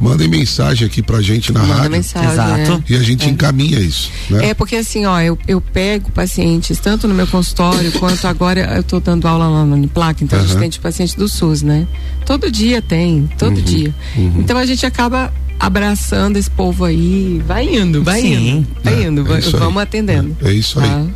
mandem 0.00 0.26
mensagem 0.26 0.86
aqui 0.86 1.02
pra 1.02 1.20
gente 1.20 1.52
na 1.52 1.60
Manda 1.60 1.74
rádio. 1.74 1.90
Mensagem, 1.90 2.30
Exato. 2.30 2.84
É. 2.88 2.92
E 2.92 2.96
a 2.96 3.02
gente 3.02 3.26
é. 3.26 3.30
encaminha 3.30 3.78
isso. 3.78 4.10
Né? 4.30 4.48
É 4.48 4.54
porque 4.54 4.76
assim, 4.76 5.04
ó, 5.04 5.20
eu, 5.20 5.38
eu 5.46 5.60
pego 5.60 6.10
pacientes, 6.10 6.78
tanto 6.78 7.06
no 7.06 7.14
meu 7.14 7.26
consultório 7.26 7.92
quanto 7.92 8.26
agora 8.26 8.60
eu 8.76 8.82
tô 8.82 8.98
dando 8.98 9.28
aula 9.28 9.46
lá 9.46 9.64
no 9.64 9.74
Uniplac, 9.74 10.24
então 10.24 10.38
uhum. 10.38 10.44
a 10.44 10.48
gente 10.48 10.58
tem 10.58 10.70
de 10.70 10.80
paciente 10.80 11.16
do 11.16 11.28
SUS, 11.28 11.62
né? 11.62 11.86
Todo 12.24 12.50
dia 12.50 12.80
tem, 12.80 13.28
todo 13.38 13.56
uhum. 13.56 13.62
dia. 13.62 13.94
Uhum. 14.16 14.36
Então 14.38 14.56
a 14.56 14.64
gente 14.64 14.86
acaba 14.86 15.32
abraçando 15.60 16.38
esse 16.38 16.50
povo 16.50 16.86
aí, 16.86 17.42
vai 17.46 17.68
indo, 17.68 18.02
vai 18.02 18.22
Sim. 18.22 18.48
indo, 18.48 18.66
vai 18.82 18.94
é, 18.94 19.06
indo, 19.06 19.34
é 19.34 19.40
vamos 19.40 19.82
atendendo. 19.82 20.34
É, 20.42 20.48
é 20.48 20.52
isso 20.54 20.80
aí. 20.80 20.88
Tá? 20.88 21.06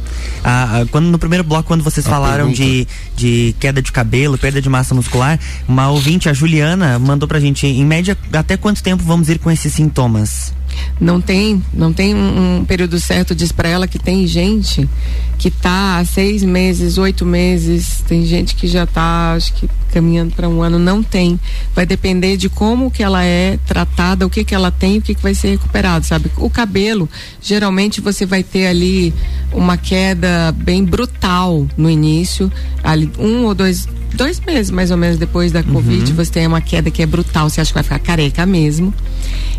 Ah, 0.45 0.81
ah, 0.81 0.87
quando 0.91 1.07
no 1.07 1.19
primeiro 1.19 1.43
bloco, 1.43 1.67
quando 1.67 1.83
vocês 1.83 2.07
a 2.07 2.11
falaram 2.11 2.53
de, 2.53 2.87
de 3.17 3.57
queda 3.59 3.81
de 3.81 3.91
cabelo, 3.91 4.37
perda 4.37 4.61
de 4.61 4.69
massa 4.69 4.95
muscular, 4.95 5.41
uma 5.67 5.89
ouvinte, 5.89 6.29
a 6.29 6.35
Juliana, 6.35 6.99
mandou 6.99 7.27
pra 7.27 7.41
gente, 7.41 7.67
em 7.67 7.85
média, 7.85 8.17
até 8.35 8.59
quanto 8.59 8.83
tempo 8.83 9.03
vamos 9.03 9.31
ir 9.31 9.39
com 9.39 9.51
esses 9.51 9.73
sintomas? 9.73 10.53
Não 11.01 11.21
tem, 11.21 11.63
não 11.73 11.93
tem 11.93 12.15
um, 12.15 12.59
um 12.59 12.65
período 12.65 12.99
certo, 13.01 13.35
diz 13.35 13.53
para 13.53 13.69
ela 13.69 13.87
que 13.87 13.99
tem 13.99 14.27
gente 14.27 14.89
que 15.39 15.51
tá 15.51 15.99
há 15.99 16.05
seis 16.05 16.43
meses, 16.43 16.97
oito 16.97 17.27
meses, 17.27 18.03
tem 18.07 18.25
gente 18.25 18.55
que 18.55 18.67
já 18.67 18.87
tá, 18.87 19.35
acho 19.35 19.53
que 19.55 19.69
caminhando 19.93 20.35
para 20.35 20.49
um 20.49 20.63
ano, 20.63 20.79
não 20.79 21.03
tem. 21.03 21.39
Vai 21.75 21.87
depender 21.87 22.37
de 22.37 22.49
como 22.49 22.91
que 22.91 23.03
ela 23.03 23.25
é 23.25 23.59
tratada, 23.67 24.27
o 24.27 24.31
que 24.31 24.45
que 24.45 24.55
ela 24.55 24.71
tem, 24.71 24.99
o 24.99 25.03
que 25.03 25.15
que 25.15 25.23
vai 25.23 25.35
ser 25.35 25.51
recuperado, 25.51 26.05
sabe? 26.05 26.31
O 26.37 26.51
cabelo, 26.51 27.09
geralmente 27.41 28.01
você 28.01 28.27
vai 28.27 28.43
ter 28.43 28.67
ali 28.67 29.15
uma 29.53 29.77
queda 29.77 30.53
bem 30.57 30.85
brutal 30.85 31.67
no 31.77 31.89
início, 31.89 32.51
ali 32.83 33.11
um 33.19 33.45
ou 33.45 33.55
dois 33.55 33.87
dois 34.15 34.39
meses 34.41 34.71
mais 34.71 34.93
ou 34.93 34.97
menos 34.97 35.19
depois 35.19 35.51
da 35.51 35.63
Covid, 35.63 36.11
uhum. 36.11 36.17
você 36.17 36.31
tem 36.31 36.47
uma 36.47 36.61
queda 36.61 36.91
que 36.91 37.03
é 37.03 37.07
brutal, 37.07 37.51
você 37.51 37.61
acha 37.61 37.71
que 37.71 37.75
vai 37.75 37.83
ficar 37.83 37.99
careca 37.99 38.47
mesmo. 38.47 38.95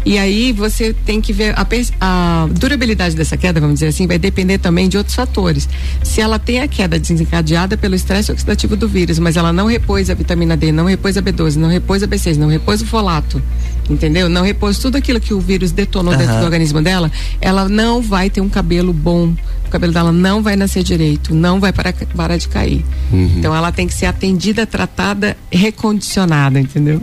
E 0.05 0.17
aí 0.17 0.51
você 0.51 0.93
tem 1.05 1.21
que 1.21 1.31
ver 1.31 1.53
a, 1.55 1.65
a, 2.01 2.47
durabilidade 2.51 3.15
dessa 3.15 3.37
queda, 3.37 3.59
vamos 3.59 3.75
dizer 3.75 3.87
assim, 3.87 4.07
vai 4.07 4.17
depender 4.17 4.57
também 4.57 4.89
de 4.89 4.97
outros 4.97 5.15
fatores. 5.15 5.69
Se 6.03 6.19
ela 6.19 6.39
tem 6.39 6.61
a 6.61 6.67
queda 6.67 6.99
desencadeada 6.99 7.77
pelo 7.77 7.95
estresse 7.95 8.31
oxidativo 8.31 8.75
do 8.75 8.87
vírus, 8.87 9.19
mas 9.19 9.37
ela 9.37 9.53
não 9.53 9.67
repôs 9.67 10.09
a 10.09 10.13
vitamina 10.13 10.57
D, 10.57 10.71
não 10.71 10.85
repôs 10.85 11.17
a 11.17 11.21
B12, 11.21 11.55
não 11.55 11.69
repôs 11.69 12.01
a 12.01 12.07
B6, 12.07 12.37
não 12.37 12.47
repôs 12.47 12.81
o 12.81 12.85
folato, 12.85 13.41
entendeu? 13.89 14.27
Não 14.27 14.41
repôs 14.41 14.79
tudo 14.79 14.97
aquilo 14.97 15.19
que 15.19 15.33
o 15.33 15.39
vírus 15.39 15.71
detonou 15.71 16.13
uhum. 16.13 16.19
dentro 16.19 16.39
do 16.39 16.43
organismo 16.43 16.81
dela, 16.81 17.11
ela 17.39 17.69
não 17.69 18.01
vai 18.01 18.29
ter 18.29 18.41
um 18.41 18.49
cabelo 18.49 18.91
bom. 18.91 19.33
O 19.65 19.69
cabelo 19.69 19.93
dela 19.93 20.11
não 20.11 20.41
vai 20.41 20.55
nascer 20.55 20.83
direito, 20.83 21.33
não 21.33 21.59
vai 21.59 21.71
parar, 21.71 21.93
parar 22.15 22.37
de 22.37 22.47
cair. 22.47 22.83
Uhum. 23.11 23.35
Então 23.37 23.55
ela 23.55 23.71
tem 23.71 23.87
que 23.87 23.93
ser 23.93 24.07
atendida, 24.07 24.65
tratada, 24.65 25.37
recondicionada, 25.51 26.59
entendeu? 26.59 27.01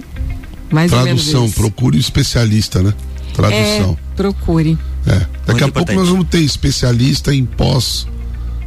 Mais 0.71 0.91
Tradução, 0.91 1.51
procure 1.51 1.99
um 1.99 2.01
especialista, 2.01 2.83
né? 2.83 2.95
Tradução. 3.33 3.99
É, 3.99 4.17
procure. 4.17 4.79
É. 5.07 5.11
Daqui 5.11 5.25
Muito 5.25 5.65
a 5.65 5.69
importante. 5.69 5.73
pouco 5.73 5.93
nós 5.95 6.09
vamos 6.09 6.29
ter 6.29 6.41
especialista 6.41 7.35
em 7.35 7.45
pós, 7.45 8.07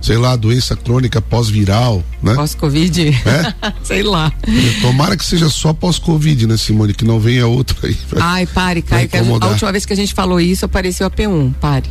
sei 0.01 0.17
lá, 0.17 0.35
doença 0.35 0.75
crônica 0.75 1.21
pós-viral, 1.21 2.03
né? 2.21 2.33
Pós-Covid? 2.35 3.09
É? 3.09 3.71
sei 3.83 4.03
lá. 4.03 4.31
Tomara 4.81 5.15
que 5.15 5.25
seja 5.25 5.49
só 5.49 5.73
pós-Covid, 5.73 6.47
né, 6.47 6.57
Simone? 6.57 6.93
Que 6.93 7.05
não 7.05 7.19
venha 7.19 7.47
outro 7.47 7.77
aí. 7.83 7.95
Pra, 8.09 8.25
Ai, 8.25 8.45
pare, 8.45 8.81
Caio. 8.81 9.09
A, 9.41 9.45
a 9.45 9.49
última 9.49 9.71
vez 9.71 9.85
que 9.85 9.93
a 9.93 9.95
gente 9.95 10.13
falou 10.13 10.41
isso 10.41 10.65
apareceu 10.65 11.07
a 11.07 11.11
P1. 11.11 11.53
Pare. 11.55 11.89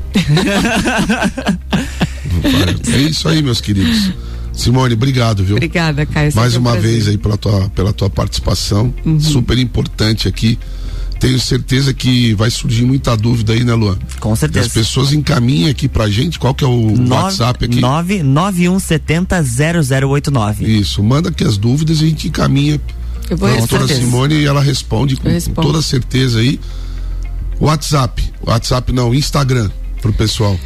é 2.92 2.98
isso 2.98 3.28
aí, 3.28 3.42
meus 3.42 3.60
queridos. 3.60 4.12
Simone, 4.52 4.94
obrigado, 4.94 5.44
viu? 5.44 5.56
Obrigada, 5.56 6.06
Caio. 6.06 6.32
Mais 6.34 6.54
uma 6.54 6.76
vez 6.78 7.08
aí 7.08 7.18
pela 7.18 7.36
tua, 7.36 7.68
pela 7.70 7.92
tua 7.92 8.08
participação. 8.08 8.94
Uhum. 9.04 9.18
Super 9.18 9.58
importante 9.58 10.28
aqui. 10.28 10.58
Tenho 11.24 11.40
certeza 11.40 11.94
que 11.94 12.34
vai 12.34 12.50
surgir 12.50 12.84
muita 12.84 13.16
dúvida 13.16 13.54
aí, 13.54 13.64
né, 13.64 13.72
Luan? 13.72 13.96
Com 14.20 14.36
certeza. 14.36 14.66
as 14.66 14.72
pessoas 14.74 15.14
encaminhem 15.14 15.70
aqui 15.70 15.88
pra 15.88 16.10
gente. 16.10 16.38
Qual 16.38 16.54
que 16.54 16.62
é 16.62 16.66
o 16.66 16.90
Nove, 16.90 17.14
WhatsApp 17.14 17.64
aqui? 17.64 17.80
991700089. 17.80 20.60
Isso, 20.60 21.02
manda 21.02 21.30
aqui 21.30 21.42
as 21.42 21.56
dúvidas 21.56 22.02
e 22.02 22.04
a 22.04 22.08
gente 22.08 22.28
encaminha 22.28 22.78
Eu 23.30 23.38
vou 23.38 23.48
a 23.48 23.56
doutora 23.56 23.88
Simone 23.88 24.34
e 24.34 24.44
ela 24.44 24.60
responde 24.60 25.16
com, 25.16 25.30
com 25.54 25.62
toda 25.62 25.80
certeza 25.80 26.40
aí. 26.40 26.60
WhatsApp, 27.58 28.22
WhatsApp 28.46 28.92
não, 28.92 29.14
Instagram 29.14 29.70
pro 30.02 30.12
pessoal. 30.12 30.60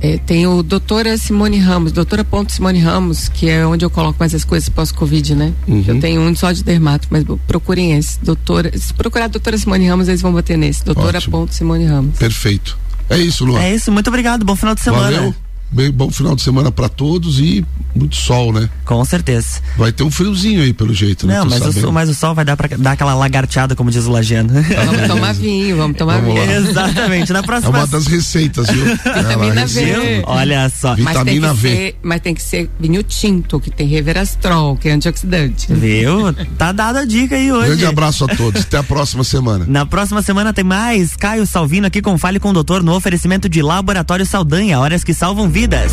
É, 0.00 0.16
tem 0.18 0.46
o 0.46 0.62
doutora 0.62 1.16
Simone 1.18 1.58
Ramos, 1.58 1.92
doutora 1.92 2.24
ponto 2.24 2.50
Simone 2.50 2.78
Ramos, 2.78 3.28
que 3.28 3.48
é 3.48 3.66
onde 3.66 3.84
eu 3.84 3.90
coloco 3.90 4.18
mais 4.18 4.34
as 4.34 4.44
coisas 4.44 4.68
pós-Covid, 4.68 5.34
né? 5.34 5.52
Uhum. 5.68 5.84
Eu 5.86 6.00
tenho 6.00 6.20
um 6.22 6.34
só 6.34 6.50
de 6.52 6.64
dermato, 6.64 7.06
mas 7.10 7.24
procurem 7.46 7.96
esse. 7.96 8.18
Doutora, 8.22 8.70
se 8.76 8.94
procurar 8.94 9.26
a 9.26 9.28
doutora 9.28 9.58
Simone 9.58 9.86
Ramos, 9.86 10.08
eles 10.08 10.22
vão 10.22 10.32
bater 10.32 10.56
nesse. 10.56 10.84
Doutora 10.84 11.18
Ótimo. 11.18 11.32
ponto 11.38 11.54
Simone 11.54 11.84
Ramos. 11.84 12.18
Perfeito. 12.18 12.78
É 13.10 13.18
isso, 13.18 13.44
Luan. 13.44 13.60
É 13.60 13.74
isso, 13.74 13.92
muito 13.92 14.08
obrigado. 14.08 14.44
Bom 14.44 14.56
final 14.56 14.74
de 14.74 14.80
semana. 14.80 15.16
Valeu. 15.16 15.34
Bem, 15.72 15.90
bom 15.90 16.10
final 16.10 16.34
de 16.34 16.42
semana 16.42 16.72
para 16.72 16.88
todos 16.88 17.38
e 17.38 17.64
muito 17.94 18.16
sol, 18.16 18.52
né? 18.52 18.68
Com 18.84 19.04
certeza. 19.04 19.60
Vai 19.76 19.92
ter 19.92 20.02
um 20.02 20.10
friozinho 20.10 20.62
aí, 20.62 20.72
pelo 20.72 20.92
jeito, 20.92 21.26
né? 21.26 21.38
Não, 21.38 21.46
mas 21.46 21.84
o, 21.84 21.92
mas 21.92 22.08
o, 22.08 22.14
sol 22.14 22.34
vai 22.34 22.44
dar 22.44 22.56
pra 22.56 22.68
dar 22.76 22.92
aquela 22.92 23.14
lagarteada, 23.14 23.76
como 23.76 23.90
diz 23.90 24.06
o 24.06 24.10
Lagiano. 24.10 24.50
Vamos 24.52 25.06
tomar 25.06 25.34
vinho, 25.34 25.76
vamos 25.76 25.96
tomar 25.96 26.20
vamos 26.20 26.34
vinho. 26.34 26.46
Lá. 26.46 26.70
Exatamente. 26.70 27.32
Na 27.32 27.42
próxima... 27.42 27.76
É 27.76 27.80
uma 27.80 27.86
das 27.86 28.06
receitas, 28.06 28.68
viu? 28.68 28.84
Vitamina 28.84 29.66
V. 29.66 30.22
Olha 30.26 30.68
só. 30.68 30.94
Vitamina 30.94 31.48
mas 31.48 31.58
V. 31.58 31.68
Ser, 31.68 31.96
mas 32.02 32.20
tem 32.20 32.34
que 32.34 32.42
ser 32.42 32.70
vinho 32.78 33.02
tinto, 33.02 33.60
que 33.60 33.70
tem 33.70 33.86
reverastrol, 33.86 34.76
que 34.76 34.88
é 34.88 34.92
antioxidante. 34.92 35.72
Viu? 35.72 36.32
Tá 36.58 36.72
dada 36.72 37.00
a 37.00 37.04
dica 37.04 37.36
aí 37.36 37.52
hoje. 37.52 37.68
Grande 37.68 37.86
abraço 37.86 38.24
a 38.24 38.28
todos. 38.28 38.62
Até 38.62 38.78
a 38.78 38.82
próxima 38.82 39.24
semana. 39.24 39.64
Na 39.68 39.86
próxima 39.86 40.22
semana 40.22 40.52
tem 40.52 40.64
mais. 40.64 41.16
Caio 41.16 41.46
Salvino 41.46 41.86
aqui 41.86 42.02
com 42.02 42.18
Fale 42.18 42.40
com 42.40 42.50
o 42.50 42.52
Doutor 42.52 42.82
no 42.82 42.94
oferecimento 42.94 43.48
de 43.48 43.62
Laboratório 43.62 44.26
Saldanha. 44.26 44.78
Horas 44.78 45.04
que 45.04 45.14
salvam 45.14 45.48
vidas. 45.60 45.92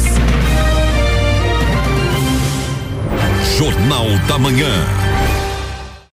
Jornal 3.58 4.08
da 4.26 4.38
Manhã. 4.38 5.07